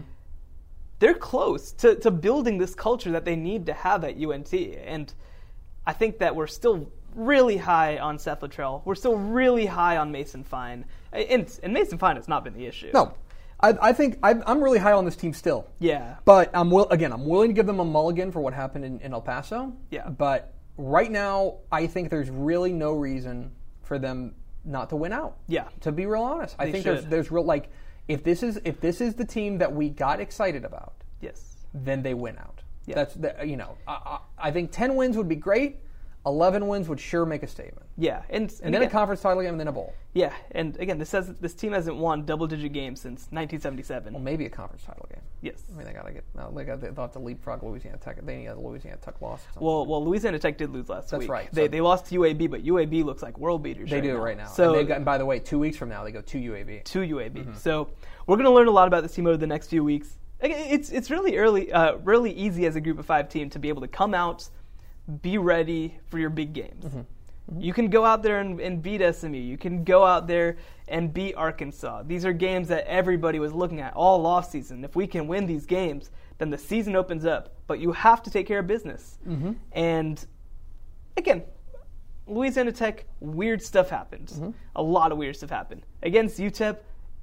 [1.00, 4.54] They're close to, to building this culture that they need to have at UNT.
[4.54, 5.12] And
[5.86, 8.86] I think that we're still really high on Seth Littrell.
[8.86, 10.86] We're still really high on Mason Fine.
[11.12, 12.92] And, and Mason Fine has not been the issue.
[12.94, 13.16] No,
[13.64, 15.68] I, I think I, I'm really high on this team still.
[15.80, 16.18] Yeah.
[16.26, 17.12] But I'm will again.
[17.14, 19.74] I'm willing to give them a mulligan for what happened in, in El Paso.
[19.90, 20.10] Yeah.
[20.10, 23.52] But right now, I think there's really no reason
[23.84, 24.36] for them
[24.66, 25.38] not to win out.
[25.48, 25.68] Yeah.
[25.82, 27.10] To be real honest, I They think there's should.
[27.10, 27.70] there's real like
[28.08, 31.56] if this is if this is the team that we got excited about, Yes.
[31.74, 32.62] then they win out.
[32.86, 32.96] Yeah.
[32.96, 35.78] That's the, you know I, I, I think ten wins would be great.
[36.26, 37.86] Eleven wins would sure make a statement.
[37.98, 38.22] Yeah.
[38.30, 39.94] And, and, And then a conference title game, and then a bowl.
[40.14, 40.32] Yeah.
[40.52, 44.14] And again, this says this team hasn't won double digit games since 1977.
[44.14, 45.22] Well, maybe a conference title game.
[45.42, 45.64] yes.
[45.70, 46.24] I mean, they gotta get.
[46.34, 46.80] No, they got.
[46.80, 48.26] They have to leapfrog Louisiana Tech.
[48.26, 49.42] They need a Louisiana Tech loss.
[49.60, 51.30] Well, well, Louisiana Tech did lose last That's week.
[51.30, 53.90] right, They, so- they lost to UAB, but UAB looks like world beaters.
[53.90, 54.24] They right do now.
[54.24, 54.48] right now.
[54.48, 56.38] So and they've got, and by the way, two weeks from now they go to
[56.38, 56.86] UAB.
[56.86, 57.34] to UAB.
[57.34, 57.56] Mm-hmm.
[57.56, 57.90] So
[58.28, 60.18] we're going to learn a lot about this team over the next few weeks.
[60.40, 63.68] it's it's really early, uh, really easy as a group of five team to be
[63.68, 64.48] able to come out,
[65.22, 66.86] be ready for your big games.
[66.86, 67.02] Mm-hmm.
[67.60, 69.38] You can go out there and, and, beat SMU.
[69.38, 70.56] You can go out there
[70.88, 72.04] and beat Arkansas.
[72.04, 74.86] These are games that everybody was looking at all off season.
[74.86, 77.54] If we can win these games, then the season opens up.
[77.68, 79.20] But you have to take care of business.
[79.28, 79.52] Mm-hmm.
[79.74, 80.26] And
[81.18, 81.44] again,
[82.28, 84.28] Louisiana Tech, weird stuff happened.
[84.28, 84.52] Mm-hmm.
[84.78, 85.86] A lot of weird stuff happened.
[86.02, 86.78] Against UTEP,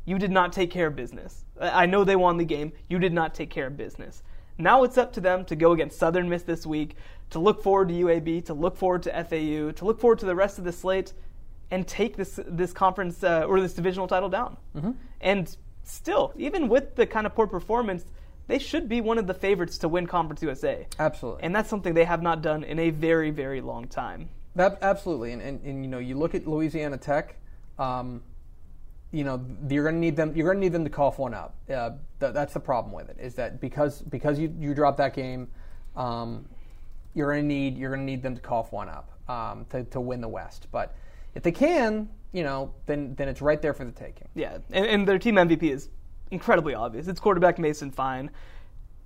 [0.04, 1.44] you did not take care of business.
[1.60, 2.72] I know they won the game.
[2.88, 4.22] You did not take care of business.
[4.58, 6.96] Now it's up to them to go against Southern Miss this week,
[7.30, 10.34] to look forward to UAB, to look forward to FAU, to look forward to the
[10.34, 11.12] rest of the slate,
[11.70, 14.56] and take this this conference uh, or this divisional title down.
[14.76, 14.92] Mm-hmm.
[15.20, 18.04] And still, even with the kind of poor performance,
[18.48, 20.86] they should be one of the favorites to win Conference USA.
[20.98, 21.44] Absolutely.
[21.44, 24.28] And that's something they have not done in a very, very long time.
[24.56, 25.32] That, absolutely.
[25.32, 27.36] And, and, and, you know, you look at Louisiana Tech.
[27.78, 28.22] Um,
[29.12, 30.34] you know you're going to need them.
[30.36, 31.56] You're going to need them to cough one up.
[31.68, 33.16] Uh, th- that's the problem with it.
[33.20, 35.48] Is that because because you you dropped that game,
[35.96, 36.46] um,
[37.14, 39.84] you're going to need you're going to need them to cough one up um, to
[39.84, 40.68] to win the West.
[40.70, 40.94] But
[41.34, 44.28] if they can, you know, then then it's right there for the taking.
[44.34, 45.88] Yeah, and, and their team MVP is
[46.30, 47.08] incredibly obvious.
[47.08, 48.30] It's quarterback Mason Fine.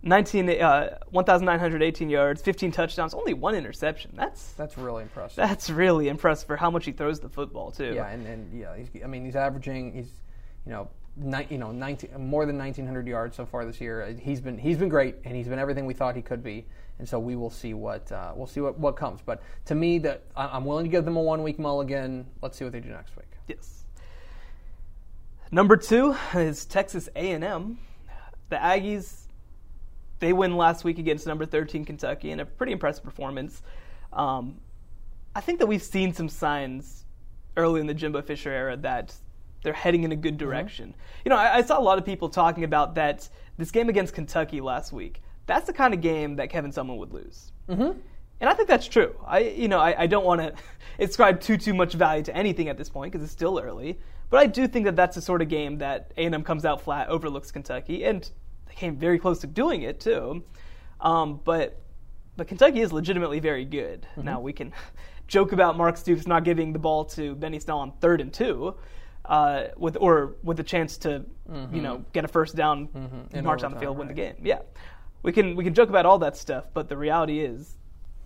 [0.06, 4.10] 19, uh, 1,918 yards, 15 touchdowns, only one interception.
[4.14, 5.36] That's that's really impressive.
[5.36, 7.94] That's really impressive for how much he throws the football too.
[7.94, 10.10] Yeah, and, and yeah, I mean he's averaging he's
[10.66, 14.14] you know ni- you know 19, more than 1,900 yards so far this year.
[14.20, 16.66] He's been he's been great, and he's been everything we thought he could be.
[16.98, 19.20] And so we will see what uh, we'll see what, what comes.
[19.20, 22.26] But to me, that I'm willing to give them a one week mulligan.
[22.40, 23.26] Let's see what they do next week.
[23.48, 23.84] Yes.
[25.50, 27.78] Number two is Texas A&M.
[28.50, 29.24] The Aggies
[30.20, 33.62] they win last week against number 13 Kentucky in a pretty impressive performance.
[34.12, 34.58] Um,
[35.34, 37.04] I think that we've seen some signs
[37.56, 39.14] early in the Jimbo Fisher era that
[39.62, 40.48] they're heading in a good mm-hmm.
[40.48, 40.88] direction.
[40.90, 41.20] Mm-hmm.
[41.24, 43.28] You know, I, I, saw a lot of people talking about that
[43.58, 45.20] this game against Kentucky last week.
[45.46, 47.52] That's the kind of game that Kevin Sumlin would lose.
[47.68, 47.98] Mm-hmm.
[48.40, 49.14] And I think that's true.
[49.26, 50.54] I, you know, I, I don't want to
[50.98, 53.98] ascribe too too much value to anything at this point because it's still early.
[54.30, 57.08] But I do think that that's the sort of game that A&M comes out flat,
[57.08, 58.28] overlooks Kentucky, and
[58.66, 60.42] they came very close to doing it too.
[61.00, 61.80] Um, but
[62.36, 64.02] but Kentucky is legitimately very good.
[64.02, 64.24] Mm-hmm.
[64.24, 64.72] Now we can
[65.28, 68.74] joke about Mark Stoops not giving the ball to Benny Snell on third and two,
[69.24, 71.74] uh, with or with a chance to mm-hmm.
[71.74, 73.44] you know get a first down, mm-hmm.
[73.44, 74.06] march down the field, right.
[74.06, 74.34] win the game.
[74.42, 74.60] Yeah,
[75.24, 77.74] we can we can joke about all that stuff, but the reality is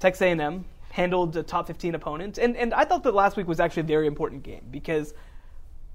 [0.00, 3.60] Texas A&M handled a top 15 opponent, and and I thought that last week was
[3.60, 5.14] actually a very important game because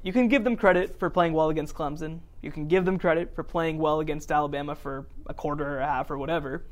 [0.02, 2.20] you can give them credit for playing well against Clemson.
[2.42, 5.86] You can give them credit for playing well against Alabama for a quarter or a
[5.86, 6.64] half or whatever.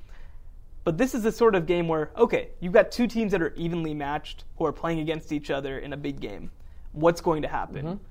[0.83, 3.53] But this is the sort of game where, okay, you've got two teams that are
[3.55, 6.51] evenly matched who are playing against each other in a big game.
[6.91, 7.85] What's going to happen?
[7.85, 8.03] Mm-hmm.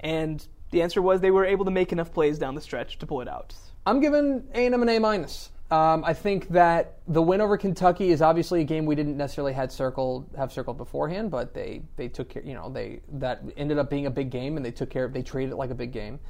[0.00, 3.06] And the answer was they were able to make enough plays down the stretch to
[3.06, 3.54] pull it out.
[3.86, 5.50] I'm giving A&M an A minus.
[5.68, 9.52] Um, I think that the win over Kentucky is obviously a game we didn't necessarily
[9.52, 12.42] had circled have circled beforehand, but they they took care.
[12.44, 15.08] You know, they that ended up being a big game, and they took care.
[15.08, 16.20] They treated it like a big game.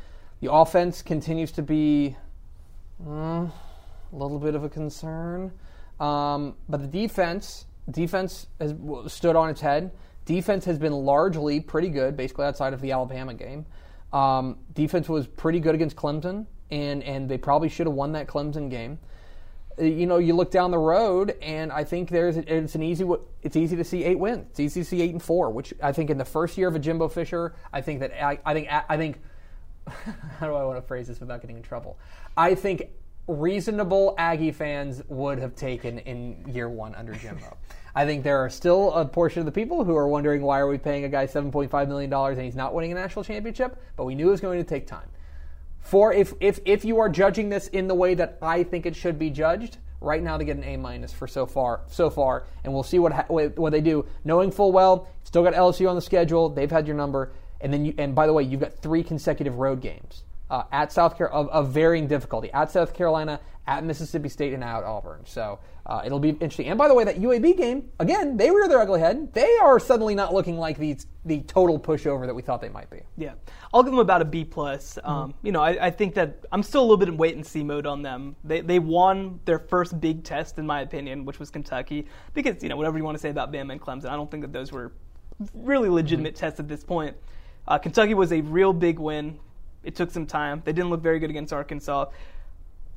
[0.40, 2.16] The offense continues to be
[3.06, 3.52] uh, a
[4.12, 5.52] little bit of a concern,
[6.00, 8.74] um, but the defense defense has
[9.08, 9.90] stood on its head.
[10.24, 13.66] Defense has been largely pretty good, basically outside of the Alabama game.
[14.14, 18.28] Um, defense was pretty good against Clemson, and and they probably should have won that
[18.28, 18.98] Clemson game
[19.78, 23.04] you know, you look down the road, and I think there's it's an easy
[23.42, 24.46] it's easy to see eight wins.
[24.50, 26.74] It's easy to see eight and four, which I think in the first year of
[26.74, 29.20] a Jimbo Fisher, I think that I, I think I think
[29.86, 31.98] how do I want to phrase this without getting in trouble?
[32.36, 32.88] I think
[33.28, 37.56] reasonable Aggie fans would have taken in year one under Jimbo.
[37.94, 40.68] I think there are still a portion of the people who are wondering why are
[40.68, 44.14] we paying a guy $7.5 million and he's not winning a national championship, but we
[44.14, 45.08] knew it was going to take time
[45.86, 48.96] for if if if you are judging this in the way that I think it
[48.96, 52.44] should be judged, right now they get an A minus for so far so far,
[52.64, 54.04] and we'll see what ha- what they do.
[54.24, 56.48] Knowing full well, still got LSU on the schedule.
[56.48, 59.56] They've had your number, and then you and by the way, you've got three consecutive
[59.58, 64.28] road games uh, at South Carolina of, of, varying difficulty at South Carolina, at Mississippi
[64.28, 65.22] State, and at Auburn.
[65.24, 66.68] So uh, it'll be interesting.
[66.68, 69.32] And by the way, that UAB game again, they rear their ugly head.
[69.32, 72.90] They are suddenly not looking like the the total pushover that we thought they might
[72.90, 73.00] be.
[73.16, 73.34] Yeah,
[73.72, 74.94] I'll give them about a B plus.
[74.94, 75.10] Mm-hmm.
[75.10, 77.44] Um, you know, I, I, think that I'm still a little bit in wait and
[77.44, 78.36] see mode on them.
[78.44, 82.06] They they won their first big test, in my opinion, which was Kentucky.
[82.34, 84.42] Because you know, whatever you want to say about Bama and Clemson, I don't think
[84.42, 84.92] that those were
[85.54, 86.40] really legitimate mm-hmm.
[86.40, 87.16] tests at this point.
[87.68, 89.38] Uh, Kentucky was a real big win.
[89.82, 90.62] It took some time.
[90.64, 92.06] They didn't look very good against Arkansas.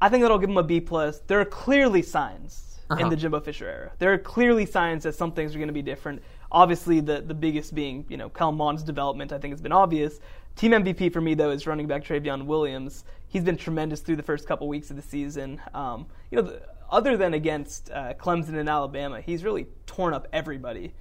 [0.02, 1.20] I think that'll give them a B plus.
[1.28, 3.02] There are clearly signs uh-huh.
[3.02, 3.91] in the Jimbo Fisher era.
[4.00, 6.22] There are clearly signs that some things are going to be different.
[6.52, 9.32] Obviously, the the biggest being you know Kellen Mond's development.
[9.32, 10.20] I think has been obvious.
[10.56, 13.06] Team MVP for me though is running back Trayveon Williams.
[13.28, 15.62] He's been tremendous through the first couple weeks of the season.
[15.74, 20.28] Um, you know, the, other than against uh, Clemson and Alabama, he's really torn up
[20.34, 20.93] everybody.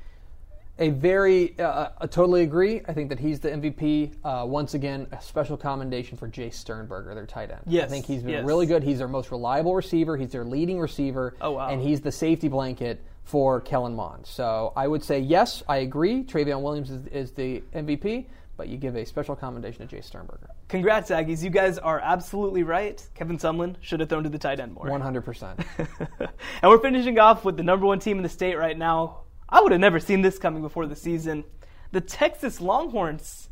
[0.80, 2.82] A very, uh, I totally agree.
[2.86, 4.14] I think that he's the MVP.
[4.24, 7.62] Uh, once again, a special commendation for Jace Sternberger, their tight end.
[7.66, 8.44] Yes, I think he's been yes.
[8.44, 8.84] really good.
[8.84, 10.16] He's their most reliable receiver.
[10.16, 11.34] He's their leading receiver.
[11.40, 11.68] Oh, wow.
[11.68, 14.24] And he's the safety blanket for Kellen Mond.
[14.26, 16.22] So I would say yes, I agree.
[16.22, 18.26] Trayveon Williams is, is the MVP,
[18.56, 20.48] but you give a special commendation to Jace Sternberger.
[20.68, 21.42] Congrats, Aggies!
[21.42, 23.04] You guys are absolutely right.
[23.14, 24.86] Kevin Sumlin should have thrown to the tight end more.
[24.88, 25.60] One hundred percent.
[25.98, 26.28] and
[26.62, 29.20] we're finishing off with the number one team in the state right now.
[29.48, 31.44] I would have never seen this coming before the season.
[31.92, 33.48] The Texas Longhorns.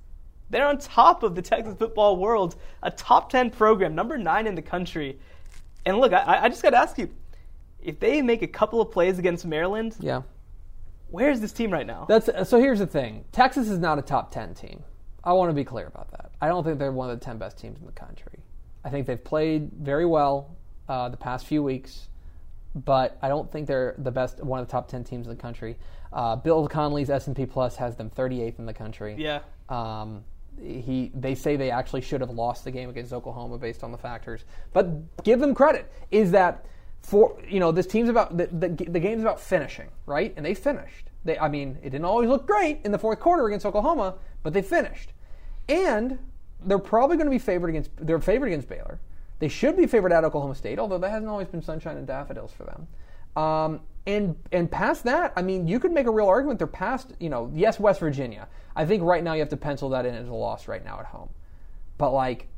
[0.51, 4.55] They're on top of the Texas football world, a top 10 program, number nine in
[4.55, 5.18] the country.
[5.84, 7.11] And look, I, I just got to ask you
[7.82, 10.22] if they make a couple of plays against Maryland, Yeah.
[11.11, 12.05] where's this team right now?
[12.09, 12.59] That's so.
[12.61, 14.82] Here's the thing: Texas is not a top ten team.
[15.24, 16.30] I want to be clear about that.
[16.40, 18.38] I don't think they're one of the ten best teams in the country.
[18.84, 20.57] I think they've played very well
[20.88, 22.09] uh, the past few weeks,
[22.85, 25.41] but I don't think they're the best, one of the top ten teams in the
[25.41, 25.77] country.
[26.12, 29.16] Uh, Bill Connelly's S and P Plus has them 38th in the country.
[29.18, 29.41] yeah.
[29.68, 30.24] Um,
[30.59, 33.99] he, they say they actually should have lost the game against Oklahoma based on the
[33.99, 35.93] factors, but give them credit.
[36.11, 36.64] Is that
[37.03, 40.33] for you know this team's about the, the, the game's about finishing, right?
[40.37, 41.11] And they finished.
[41.24, 44.53] They, I mean, it didn't always look great in the fourth quarter against Oklahoma, but
[44.53, 45.12] they finished,
[45.68, 46.18] and
[46.64, 47.91] they're probably going to be favored against.
[47.99, 48.99] They're favored against Baylor.
[49.39, 52.53] They should be favored at Oklahoma State, although that hasn't always been sunshine and daffodils
[52.53, 52.87] for them.
[53.43, 57.12] Um, and and past that, I mean, you could make a real argument they're past.
[57.20, 58.49] You know, yes, West Virginia.
[58.74, 60.99] I think right now you have to pencil that in as a loss right now
[61.01, 61.28] at home.
[61.99, 62.49] But like,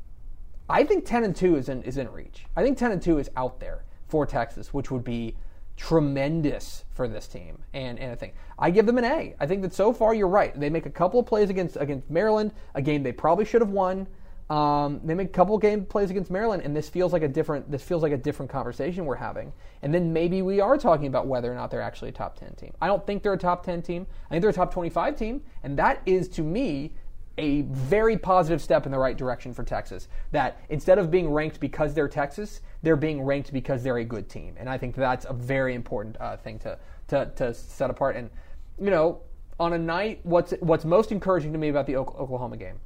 [0.69, 2.45] I think ten and two is in is in reach.
[2.55, 5.35] I think ten and two is out there for Texas, which would be
[5.75, 7.57] tremendous for this team.
[7.73, 9.35] And and I think I give them an A.
[9.39, 10.57] I think that so far you're right.
[10.57, 13.71] They make a couple of plays against against Maryland, a game they probably should have
[13.71, 14.07] won.
[14.49, 17.69] Um, they make a couple game plays against Maryland, and this feels like a different.
[17.69, 19.53] This feels like a different conversation we're having.
[19.83, 22.53] And then maybe we are talking about whether or not they're actually a top ten
[22.55, 22.73] team.
[22.81, 24.07] I don't think they're a top ten team.
[24.25, 26.93] I think they're a top twenty-five team, and that is to me
[27.37, 30.07] a very positive step in the right direction for Texas.
[30.31, 34.29] That instead of being ranked because they're Texas, they're being ranked because they're a good
[34.29, 36.79] team, and I think that's a very important uh, thing to,
[37.09, 38.15] to to set apart.
[38.15, 38.31] And
[38.79, 39.21] you know,
[39.59, 42.79] on a night, what's what's most encouraging to me about the Oklahoma game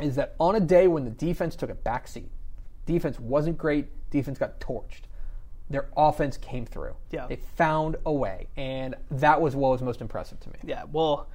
[0.00, 2.28] is that on a day when the defense took a backseat,
[2.84, 5.02] defense wasn't great, defense got torched.
[5.68, 6.94] Their offense came through.
[7.10, 7.26] Yeah.
[7.26, 10.56] They found a way, and that was what was most impressive to me.
[10.62, 11.28] Yeah, well,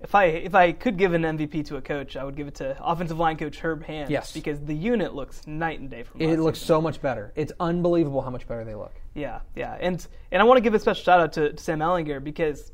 [0.00, 2.54] if I if I could give an MVP to a coach, I would give it
[2.56, 4.10] to offensive line coach Herb Hand.
[4.10, 4.32] Yes.
[4.32, 6.20] because the unit looks night and day from.
[6.20, 6.28] Us.
[6.28, 6.66] It looks season.
[6.66, 7.32] so much better.
[7.36, 8.94] It's unbelievable how much better they look.
[9.14, 11.80] Yeah, yeah, and and I want to give a special shout out to, to Sam
[11.80, 12.72] Ehlinger because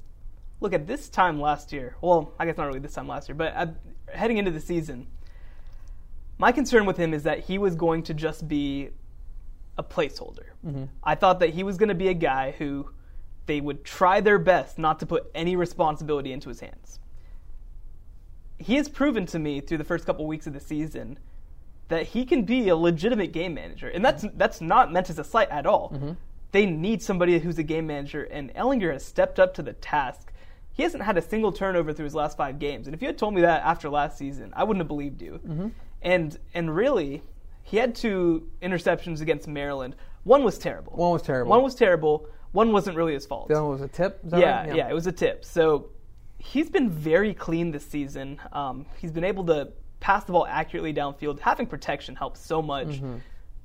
[0.61, 1.97] look at this time last year.
[2.01, 3.75] Well, I guess not really this time last year, but at,
[4.13, 5.07] heading into the season,
[6.39, 8.91] my concern with him is that he was going to just be
[9.79, 10.51] a placeholder.
[10.67, 10.85] Mm-hmm.
[11.03, 12.91] I thought that he was going to be a guy who
[13.47, 16.99] they would try their best not to put any responsibility into his hands.
[18.59, 21.19] He has proven to me through the first couple weeks of the season
[21.89, 25.25] that he can be a legitimate game manager, and that's that's not meant as a
[25.25, 25.91] slight at all.
[25.95, 26.13] Mm-hmm.
[26.53, 30.33] They need somebody who's a game manager, and Ehlinger has stepped up to the task.
[30.77, 33.17] He hasn't had a single turnover through his last five games, and if you had
[33.17, 35.73] told me that after last season, I wouldn't have believed you.
[36.03, 37.23] And and really,
[37.63, 39.97] he had two interceptions against Maryland.
[40.25, 40.93] One was terrible.
[40.93, 41.51] One was terrible.
[41.51, 42.29] One was terrible.
[42.53, 43.49] One wasn't really his fault.
[43.49, 44.21] The other one was a tip.
[44.25, 45.47] That Yeah, yeah, it was a tip.
[45.47, 45.91] So
[46.39, 48.39] he's been very clean this season.
[48.53, 51.41] Um, he's been able to pass the ball accurately downfield.
[51.41, 52.89] Having protection helps so much.
[52.89, 53.17] Mm-hmm.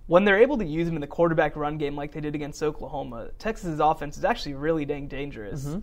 [0.07, 2.63] When they're able to use him in the quarterback run game like they did against
[2.63, 5.65] Oklahoma, Texas's offense is actually really dang dangerous.
[5.65, 5.79] Mm-hmm.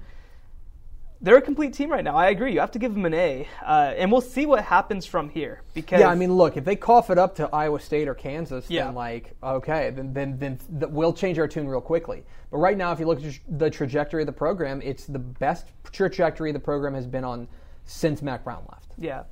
[1.20, 2.16] They're a complete team right now.
[2.16, 2.52] I agree.
[2.52, 5.62] You have to give them an A, uh, and we'll see what happens from here.
[5.74, 8.66] Because Yeah, I mean, look, if they cough it up to Iowa State or Kansas,
[8.70, 8.84] Yeah.
[8.84, 12.24] then like, okay, then then then th- we'll change our tune real quickly.
[12.50, 15.66] But right now, if you look at the trajectory of the program, it's the best
[15.90, 17.48] trajectory the program has been on
[17.84, 18.92] since Mack Brown left.
[18.96, 19.24] Yeah.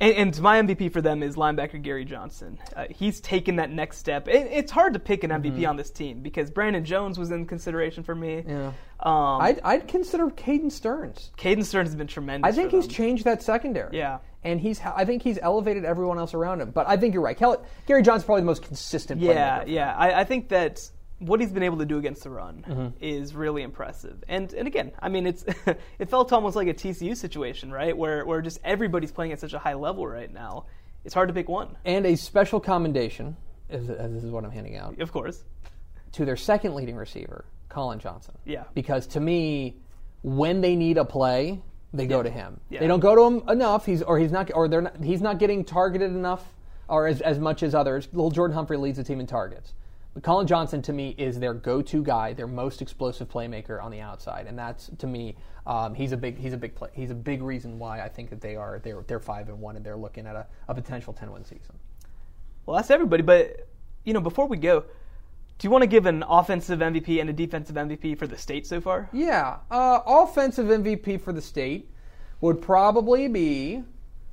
[0.00, 2.58] And, and my MVP for them is linebacker Gary Johnson.
[2.74, 4.28] Uh, he's taken that next step.
[4.28, 7.46] It, it's hard to pick an MVP on this team because Brandon Jones was in
[7.46, 8.36] consideration for me.
[8.36, 8.50] Mm-hmm.
[8.50, 8.72] Yeah.
[9.00, 11.32] Um, I'd, I'd consider Caden Sterns.
[11.36, 12.48] Caden Sterns has been tremendous.
[12.48, 13.96] I think he's changed that secondary.
[13.96, 14.18] Yeah.
[14.44, 16.70] And he's, I think he's elevated everyone else around him.
[16.70, 17.38] But I think you're right.
[17.38, 19.20] Gary Johnson's probably the most consistent.
[19.20, 19.34] Player.
[19.34, 19.94] Yeah, yeah.
[19.96, 20.88] I, I think that
[21.22, 22.88] what he's been able to do against the run Mm-hmm.
[23.00, 24.22] is really impressive.
[24.28, 25.44] And and again, I mean, it's
[25.98, 27.96] it felt almost like a TCU situation, right?
[27.96, 30.66] Where where just everybody's playing at such a high level right now.
[31.04, 33.36] It's hard to pick one, And a special commendation,
[33.68, 35.42] as, as this is what I'm handing out, of course.
[36.12, 38.34] to their second leading receiver, Collin Johnson.
[38.44, 38.64] Yeah.
[38.74, 39.76] Because to me,
[40.22, 41.60] when they need a play,
[41.92, 42.60] they go to him.
[42.70, 42.78] Yeah.
[42.80, 43.84] They don't go to him enough.
[43.84, 46.44] He's or he's not or they're not, he's not getting targeted enough
[46.88, 48.06] or as, as much as others.
[48.14, 49.74] Lil'Jordan Humphrey leads the team in targets.
[50.20, 54.46] Collin Johnson to me is their go-to guy, their most explosive playmaker on the outside,
[54.46, 55.36] and that's to me
[55.66, 58.28] um, he's a big he's a big play, he's a big reason why I think
[58.30, 61.14] that they are they're they're five and one and they're looking at a, a potential
[61.14, 61.78] ten win season.
[62.66, 63.22] Well, that's everybody.
[63.22, 63.68] But
[64.04, 67.32] you know, before we go, do you want to give an offensive MVP and a
[67.32, 69.08] defensive MVP for the state so far?
[69.12, 71.88] Yeah, uh, offensive MVP for the state
[72.42, 73.82] would probably be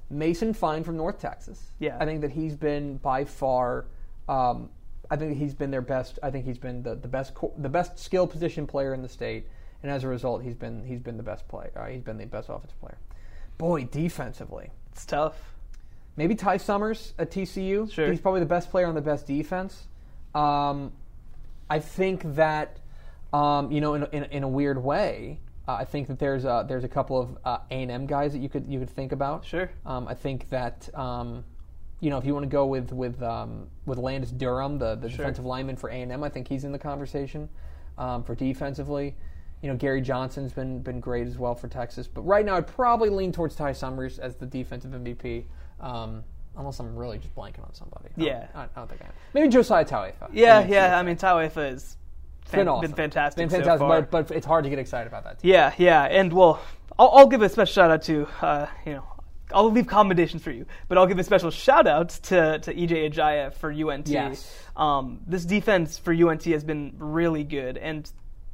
[0.09, 1.71] Mason Fine from North Texas.
[1.79, 1.97] Yeah.
[1.99, 3.85] I think that he's been by far.
[4.27, 4.69] Um,
[5.11, 6.19] I think he's been their best.
[6.21, 9.47] I think he's been the, the best the best skill position player in the state,
[9.81, 11.71] and as a result, he's been he's been the best player.
[11.75, 12.97] Uh, he's been the best offensive player.
[13.57, 15.35] Boy, defensively, It's tough.
[16.15, 17.91] maybe Ty Summers at TCU.
[17.91, 18.09] Sure.
[18.09, 19.87] He's probably the best player on the best defense.
[20.33, 20.93] Um,
[21.69, 22.79] I think that,
[23.33, 26.65] um, you know, in, in, in a weird way, uh, I think that there's a,
[26.69, 29.43] there's a couple of uh, A&M guys that you could you could think about.
[29.45, 29.69] Sure.
[29.85, 31.43] Um, I think that, um,
[32.01, 35.09] you know, if you want to go with with um, with Landis Durham, the, the
[35.09, 35.17] Sure.
[35.17, 37.49] defensive lineman for A&M, I think he's in the conversation
[37.97, 39.15] um, for defensively.
[39.61, 42.67] You know, Gary Johnson's been been great as well for Texas, but right now I'd
[42.67, 45.43] probably lean towards Ty Summers as the defensive MVP,
[45.81, 46.23] um,
[46.55, 48.07] unless I'm really just blanking on somebody.
[48.17, 48.47] I Yeah.
[48.55, 49.11] I, I don't think I am.
[49.33, 50.29] Maybe Josiah Tauaefa.
[50.31, 50.97] Yeah, mean, yeah.
[50.97, 51.97] I mean, has
[52.45, 52.91] fan- been awesome.
[52.91, 53.37] been fantastic.
[53.37, 54.01] Been so fantastic, far.
[54.03, 55.39] but, but it's hard to get excited about that.
[55.39, 55.51] Team.
[55.51, 56.61] Yeah, yeah, and well,
[56.97, 59.03] I'll, I'll give a special shout out to uh, you know.
[59.53, 63.11] I'll leave commendations for you, but I'll give a special shout out to, to EJ
[63.11, 64.07] Ejiya for UNT.
[64.07, 64.53] Yes.
[64.75, 68.09] Um, this defense for UNT has been really good, and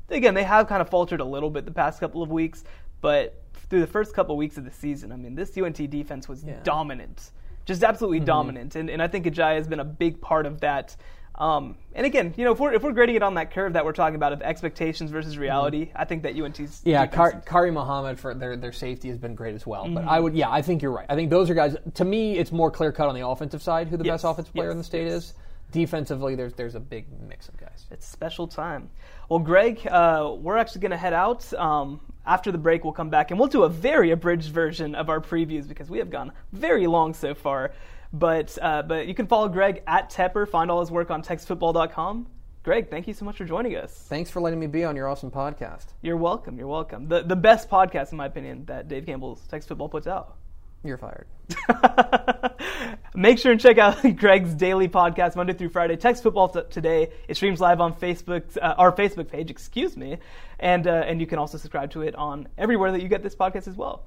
[0.10, 2.64] again, they have kind of faltered a little bit the past couple of weeks,
[3.02, 6.30] but through the first couple of weeks of the season, I mean, this UNT defense
[6.30, 6.60] was Yeah.
[6.64, 7.32] dominant,
[7.66, 10.96] just absolutely dominant, and, and I think Ejiya has been a big part of that.
[11.38, 13.84] Um, and again, you know, if we're if we're grading it on that curve that
[13.84, 18.20] we're talking about of expectations versus reality, I think that UNT's Yeah, Kar- Khairi Muhammad
[18.20, 19.86] for their, their safety has been great as well.
[19.86, 19.96] Mm-hmm.
[19.96, 21.06] But I would, yeah, I think you're right.
[21.10, 21.76] I think those are guys.
[21.96, 24.54] To me, it's more clear cut on the offensive side who the Yes, best offensive
[24.54, 25.14] player yes, in the state yes.
[25.14, 25.34] is.
[25.72, 27.86] Defensively, there's there's a big mix of guys.
[27.92, 28.90] It's special time.
[29.28, 31.52] Well, Greg, uh, we're actually going to head out.
[31.54, 35.10] Um, after the break, we'll come back and we'll do a very abridged version of
[35.10, 37.72] our previews because we have gone very long so far.
[38.16, 40.48] But uh, but you can follow Greg at Tepper.
[40.48, 42.28] Find all his work on TexasFootball.com.
[42.64, 43.92] Greg, thank you so much for joining us.
[43.92, 45.88] Thanks for letting me be on your awesome podcast.
[46.02, 46.58] You're welcome.
[46.58, 47.10] You're welcome.
[47.10, 50.38] The the best podcast, in my opinion, that Dave Campbell's Texas Football puts out.
[50.82, 51.28] You're fired.
[53.16, 55.98] Make sure and check out Greg's daily podcast Monday through Friday.
[55.98, 57.12] Text Football Today.
[57.28, 60.20] It streams live on Facebook, uh, our Facebook page, excuse me,
[60.58, 63.36] and uh, and you can also subscribe to it on everywhere that you get this
[63.36, 64.06] podcast as well.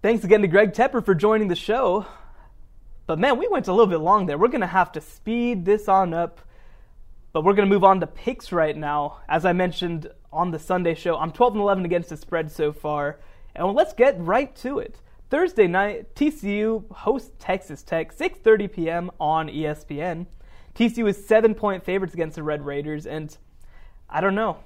[0.00, 2.06] Thanks again to Greg Tepper for joining the show.
[3.10, 4.38] But man, we went a little bit long there.
[4.38, 6.40] We're gonna have to speed this on up.
[7.32, 9.18] But we're going to move on to picks right now.
[9.28, 12.72] As I mentioned on the Sunday show, I'm 12 and 11 against the spread so
[12.72, 13.18] far.
[13.56, 15.00] And let's get right to it.
[15.28, 19.10] Thursday night, TCU hosts Texas Tech, 6:30 p.m.
[19.18, 20.26] on ESPN.
[20.76, 23.36] TCU is seven-point favorites against the Red Raiders, and
[24.08, 24.58] I don't know.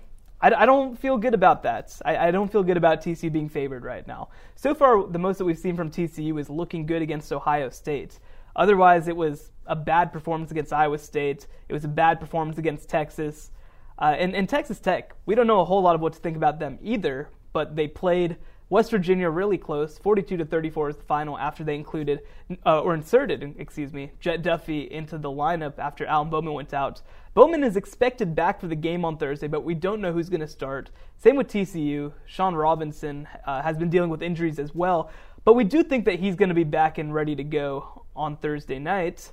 [0.44, 1.98] I, I don't feel good about that.
[2.04, 4.28] I, I don't feel good about TCU being favored right now.
[4.56, 8.18] So far, the most that we've seen from TCU is looking good against Ohio State.
[8.56, 11.46] Otherwise, it was a bad performance against Iowa State.
[11.68, 13.50] It was a bad performance against Texas.
[13.98, 16.36] Uh, and, and Texas Tech, we don't know a whole lot of what to think
[16.36, 18.36] about them either, but they played
[18.70, 22.20] West Virginia really close, 42 to 34 is the final after they included
[22.64, 27.02] uh, or inserted, excuse me, Jett Duffey into the lineup after Alan Bowman went out.
[27.34, 30.40] Bowman is expected back for the game on Thursday, but we don't know who's going
[30.40, 30.90] to start.
[31.18, 32.12] Same with TCU.
[32.26, 35.10] Shawn Robinson uh, has been dealing with injuries as well,
[35.44, 38.36] but we do think that he's going to be back and ready to go on
[38.36, 39.32] Thursday night.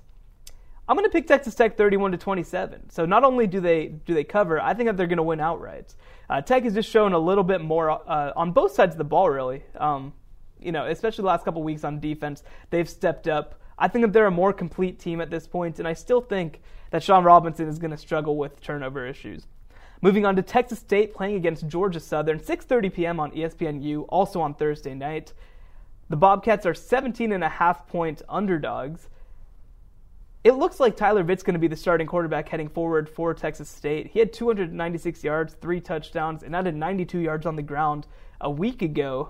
[0.88, 2.90] I'm going to pick Texas Tech 31 to 27.
[2.90, 5.40] So not only do they do they cover, I think that they're going to win
[5.40, 5.96] outright.
[6.30, 9.04] Uh, Tech has just shown a little bit more uh, on both sides of the
[9.04, 9.64] ball, really.
[9.78, 10.14] Um,
[10.60, 13.60] you know, especially the last couple weeks on defense, they've stepped up.
[13.78, 16.62] I think that they're a more complete team at this point, and I still think
[16.92, 19.48] that Shawn Robinson is going to struggle with turnover issues.
[20.02, 23.20] Moving on to Texas State playing against Georgia Southern, 6:30 p.m.
[23.20, 25.34] on ESPNU, also on Thursday night.
[26.12, 29.07] The Bobcats are 17 and a half point underdogs.
[30.43, 33.70] It looks like Tyler Vitt's going to be the starting quarterback heading forward for Texas
[33.70, 34.07] State.
[34.07, 38.07] He had 296 yards, three touchdowns, and added 92 yards on the ground
[38.41, 39.30] a week ago.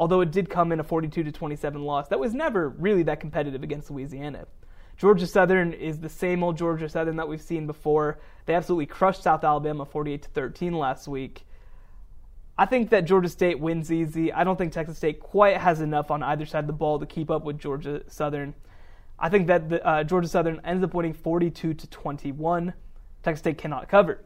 [0.00, 3.20] Although it did come in a 42 to 27 loss, that was never really that
[3.20, 4.48] competitive against Louisiana.
[4.96, 8.18] Georgia Southern is the same old Georgia Southern that we've seen before.
[8.46, 11.44] They absolutely crushed South Alabama 48 to 13 last week.
[12.60, 14.30] I think that Georgia State wins easy.
[14.30, 17.06] I don't think Texas State quite has enough on either side of the ball to
[17.06, 18.52] keep up with Georgia Southern.
[19.18, 22.74] I think that the, uh, Georgia Southern ends up winning 42 to 21.
[23.22, 24.22] Texas State cannot cover.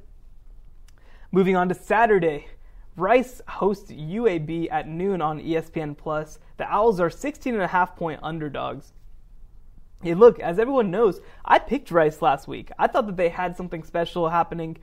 [1.30, 2.48] Moving on to Saturday,
[2.96, 6.40] Rice hosts UAB at noon on ESPN Plus.
[6.56, 8.94] The Owls are 16 and a half point underdogs.
[10.02, 12.72] Hey, look, as everyone knows, I picked Rice last week.
[12.80, 14.78] I thought that they had something special happening.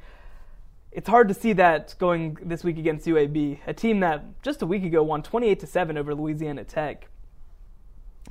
[0.92, 4.66] It's hard to see that going this week against UAB, a team that just a
[4.66, 7.08] week ago won 28 to 7 over Louisiana Tech.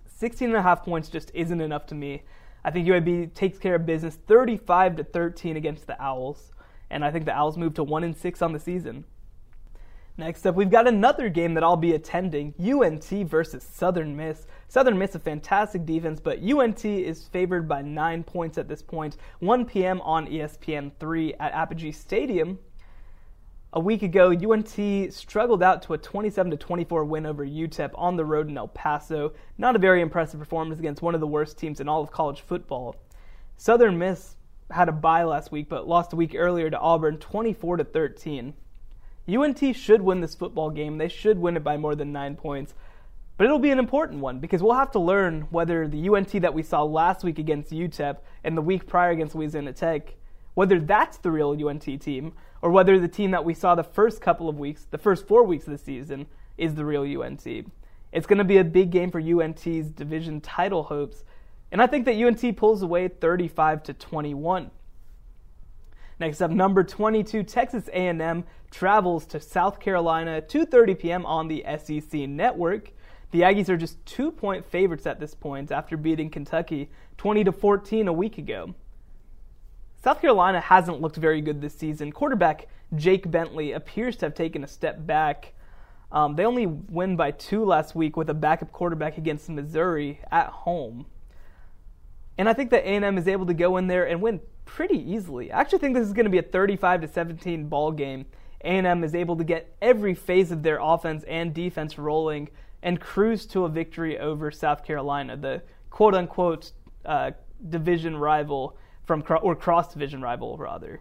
[0.07, 2.23] 16 and a half points just isn't enough to me.
[2.63, 6.53] I think UAB takes care of business 35 to 13 against the Owls,
[6.91, 9.07] and I think the Owls move to 1 and 6 on the season.
[10.19, 14.47] Next up, we've got another game that I'll be attending UNT versus Southern Miss.
[14.71, 19.17] Southern Miss, a fantastic defense, but UNT is favored by nine points at this point.
[19.41, 20.01] 1 p.m.
[20.03, 22.57] on ESPN 3 at Apogee Stadium.
[23.73, 28.25] A week ago, UNT struggled out to a 27 24 win over UTEP on the
[28.25, 29.33] road in El Paso.
[29.59, 32.41] Not a very impressive performance against one of the worst teams in all of college
[32.41, 32.95] football.
[33.57, 34.37] Southern Miss
[34.71, 38.55] had a bye last week, but lost a week earlier to Auburn 24 13.
[39.29, 40.99] UNT should win this football game.
[40.99, 42.73] They should win it by more than nine points.
[43.41, 46.53] But it'll be an important one because we'll have to learn whether the UNT that
[46.53, 50.13] we saw last week against UTEP and the week prior against Louisiana Tech,
[50.53, 54.21] whether that's the real UNT team or whether the team that we saw the first
[54.21, 56.27] couple of weeks, the first four weeks of the season,
[56.59, 57.47] is the real UNT.
[58.13, 61.25] It's going to be a big game for UNT's division title hopes,
[61.73, 64.71] and I think that UNT pulls away 35 to 21.
[66.19, 71.25] Next up, number 22, Texas A&M travels to South Carolina 2:30 p.m.
[71.25, 72.93] on the SEC network.
[73.31, 78.09] The Aggies are just 2-point favorites at this point after beating Kentucky 20 to 14
[78.09, 78.75] a week ago.
[80.03, 82.11] South Carolina hasn't looked very good this season.
[82.11, 82.67] Quarterback
[82.97, 85.53] Jake Bentley appears to have taken a step back.
[86.11, 90.49] Um, they only win by two last week with a backup quarterback against Missouri at
[90.49, 91.07] home.
[92.37, 95.53] And I think that A&M is able to go in there and win pretty easily.
[95.53, 98.27] I actually think this is going to be a 35 to 17 ball game.
[98.65, 102.49] A&M is able to get every phase of their offense and defense rolling
[102.83, 106.73] and cruise to a victory over South Carolina, the quote unquote
[107.05, 107.33] uh,
[107.69, 111.01] division rival from or cross division rival rather.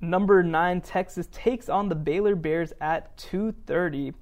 [0.00, 4.14] Number 9 Texas takes on the Baylor Bears at 2:30.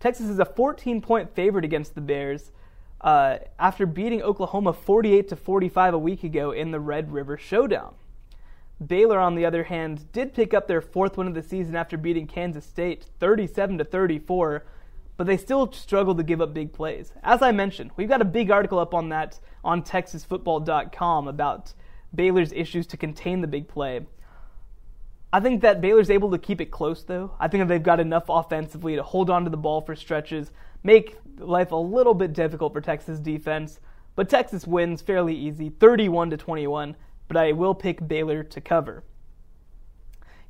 [0.00, 2.52] Texas is a 14 point favorite against the Bears
[3.00, 7.94] uh, after beating Oklahoma 48 to 45 a week ago in the Red River Showdown.
[8.84, 11.96] Baylor, on the other hand, did pick up their fourth win of the season after
[11.96, 14.66] beating Kansas State 37 to 34,
[15.16, 17.12] but they still struggle to give up big plays.
[17.22, 21.72] As I mentioned, we've got a big article up on that on TexasFootball.com about
[22.14, 24.06] Baylor's issues to contain the big play.
[25.32, 27.32] I think that Baylor's able to keep it close, though.
[27.38, 30.52] I think that they've got enough offensively to hold on to the ball for stretches,
[30.82, 33.80] make life a little bit difficult for Texas defense.
[34.14, 36.96] But Texas wins fairly easy, 31 to 21.
[37.28, 39.02] But I will pick Baylor to cover.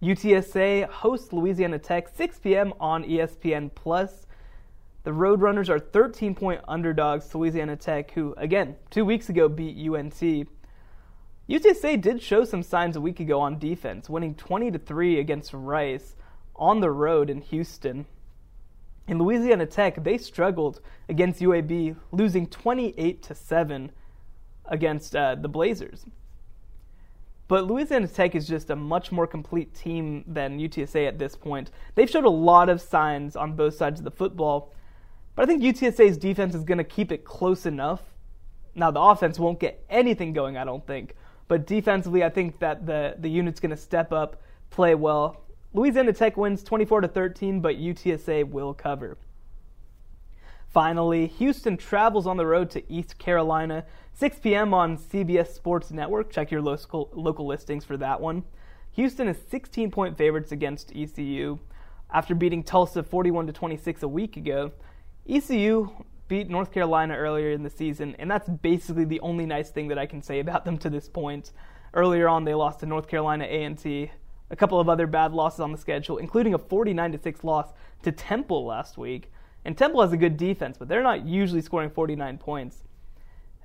[0.03, 2.75] UTSA hosts Louisiana Tech 6 p.m.
[2.79, 4.27] on ESPN Plus.
[5.07, 9.77] The Roadrunners are 13 point underdogs to Louisiana Tech, who, again, two weeks ago beat
[9.89, 10.49] UNC.
[11.49, 15.53] UTSA did show some signs a week ago on defense, winning 20 to 3 against
[15.53, 16.17] Rice
[16.57, 18.07] on the road in Houston.
[19.07, 23.93] In Louisiana Tech, they struggled against UAB, losing 28 to 7
[24.65, 26.05] against uh, the Blazers.
[27.47, 31.71] But Louisiana Tech is just a much more complete team than UTSA at this point.
[31.95, 34.73] They've showed a lot of signs on both sides of the football,
[35.37, 38.03] but I think UTSA's defense is going to keep it close enough.
[38.75, 41.15] Now, the offense won't get anything going, I don't think,
[41.47, 45.43] but defensively, I think that the, the unit's going to step up, play well.
[45.73, 49.19] Louisiana Tech wins 24 to 13, but UTSA will cover.
[50.69, 53.85] Finally, Houston travels on the road to East Carolina,
[54.15, 54.75] 6 p.m.
[54.75, 56.31] on CBS Sports Network.
[56.31, 58.45] Check your local, local listings for that one.
[58.93, 61.59] Houston is 16 point favorites against ECU
[62.11, 64.73] after beating Tulsa 41 to 26 a week ago.
[65.29, 65.91] ECU
[66.29, 69.99] beat North Carolina earlier in the season, and that's basically the only nice thing that
[69.99, 71.53] I can say about them to this point.
[71.95, 74.11] Earlier on, they lost to North Carolina A&T,
[74.51, 77.69] a couple of other bad losses on the schedule, including a 49 6 loss
[78.03, 79.33] to Temple last week.
[79.65, 82.85] And Temple has a good defense, but they're not usually scoring 49 points.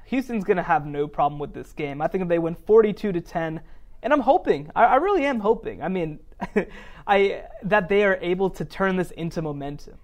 [0.06, 2.02] Houston's going to have no problem with this game.
[2.02, 3.62] I think if they win 42 to 10,
[4.04, 4.72] and I'm hoping.
[4.76, 5.82] I, I really am hoping.
[5.82, 6.20] I mean,
[7.08, 9.98] I that they are able to turn this into momentum.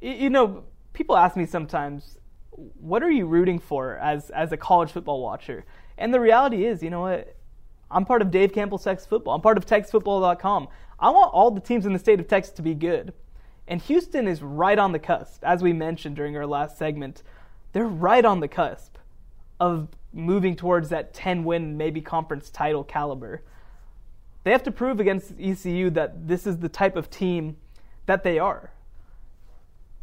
[0.00, 2.16] You know, people ask me sometimes,
[2.50, 5.64] what are you rooting for as as a college football watcher?
[5.98, 7.36] And the reality is, you know what?
[7.90, 9.34] I'm part of Dave Campbell's Texas Football.
[9.34, 10.68] I'm part of TexasFootball.com.
[11.00, 13.12] I want all the teams in the state of Texas to be good.
[13.66, 17.22] And Houston is right on the cusp, as we mentioned during our last segment.
[17.72, 18.96] They're right on the cusp
[19.58, 23.42] of moving towards that 10 win, maybe conference title caliber.
[24.44, 27.56] They have to prove against ECU that this is the type of team
[28.06, 28.72] that they are.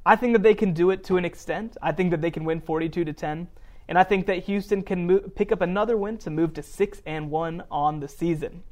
[0.08, 1.76] I think that they can do it to an extent.
[1.82, 3.50] I think that they can win 42 to 10,
[3.90, 7.30] and I think that Houston can pick up another win to move to 6 and
[7.30, 8.64] 1 on the season.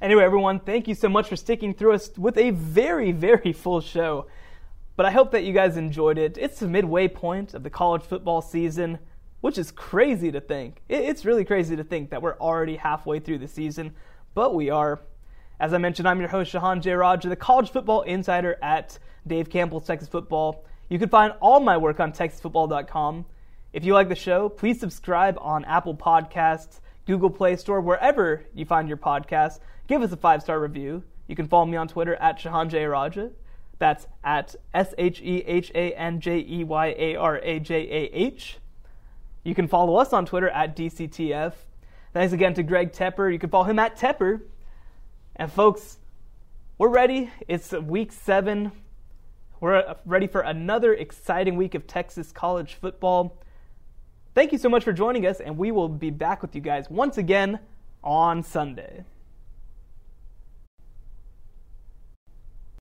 [0.00, 3.80] Anyway, everyone, thank you so much for sticking through us with a very, very full
[3.80, 4.28] show.
[4.94, 6.38] But I hope that you guys enjoyed it.
[6.38, 9.00] It's the midway point of the college football season,
[9.40, 10.80] which is crazy to think.
[10.88, 13.96] It's really crazy to think that we're already halfway through the season,
[14.34, 15.00] but we are.
[15.60, 19.86] As I mentioned, I'm your host, Shehan Jeyarajah, the college football insider at Dave Campbell's
[19.86, 20.64] Texas Football.
[20.88, 23.26] You can find all my work on TexasFootball.com.
[23.74, 28.64] If you like the show, please subscribe on Apple Podcasts, Google Play Store, wherever you
[28.64, 29.60] find your podcasts.
[29.86, 31.02] Give us a five star review.
[31.28, 33.30] You can follow me on Twitter at Shehan Jeyarajah.
[33.78, 37.74] That's at S H E H A N J E Y A R A J
[37.76, 38.56] A H.
[39.44, 41.52] You can follow us on Twitter at DCTF.
[42.14, 43.30] Thanks again to Greg Tepper.
[43.30, 44.40] You can follow him at Tepper.
[45.40, 45.96] And folks,
[46.76, 47.30] we're ready.
[47.48, 48.72] It's week seven.
[49.58, 53.38] We're uh, ready for another exciting week of Texas college football.
[54.34, 56.90] Thank you so much for joining us, and we will be back with you guys
[56.90, 57.58] once again
[58.04, 59.06] on Sunday.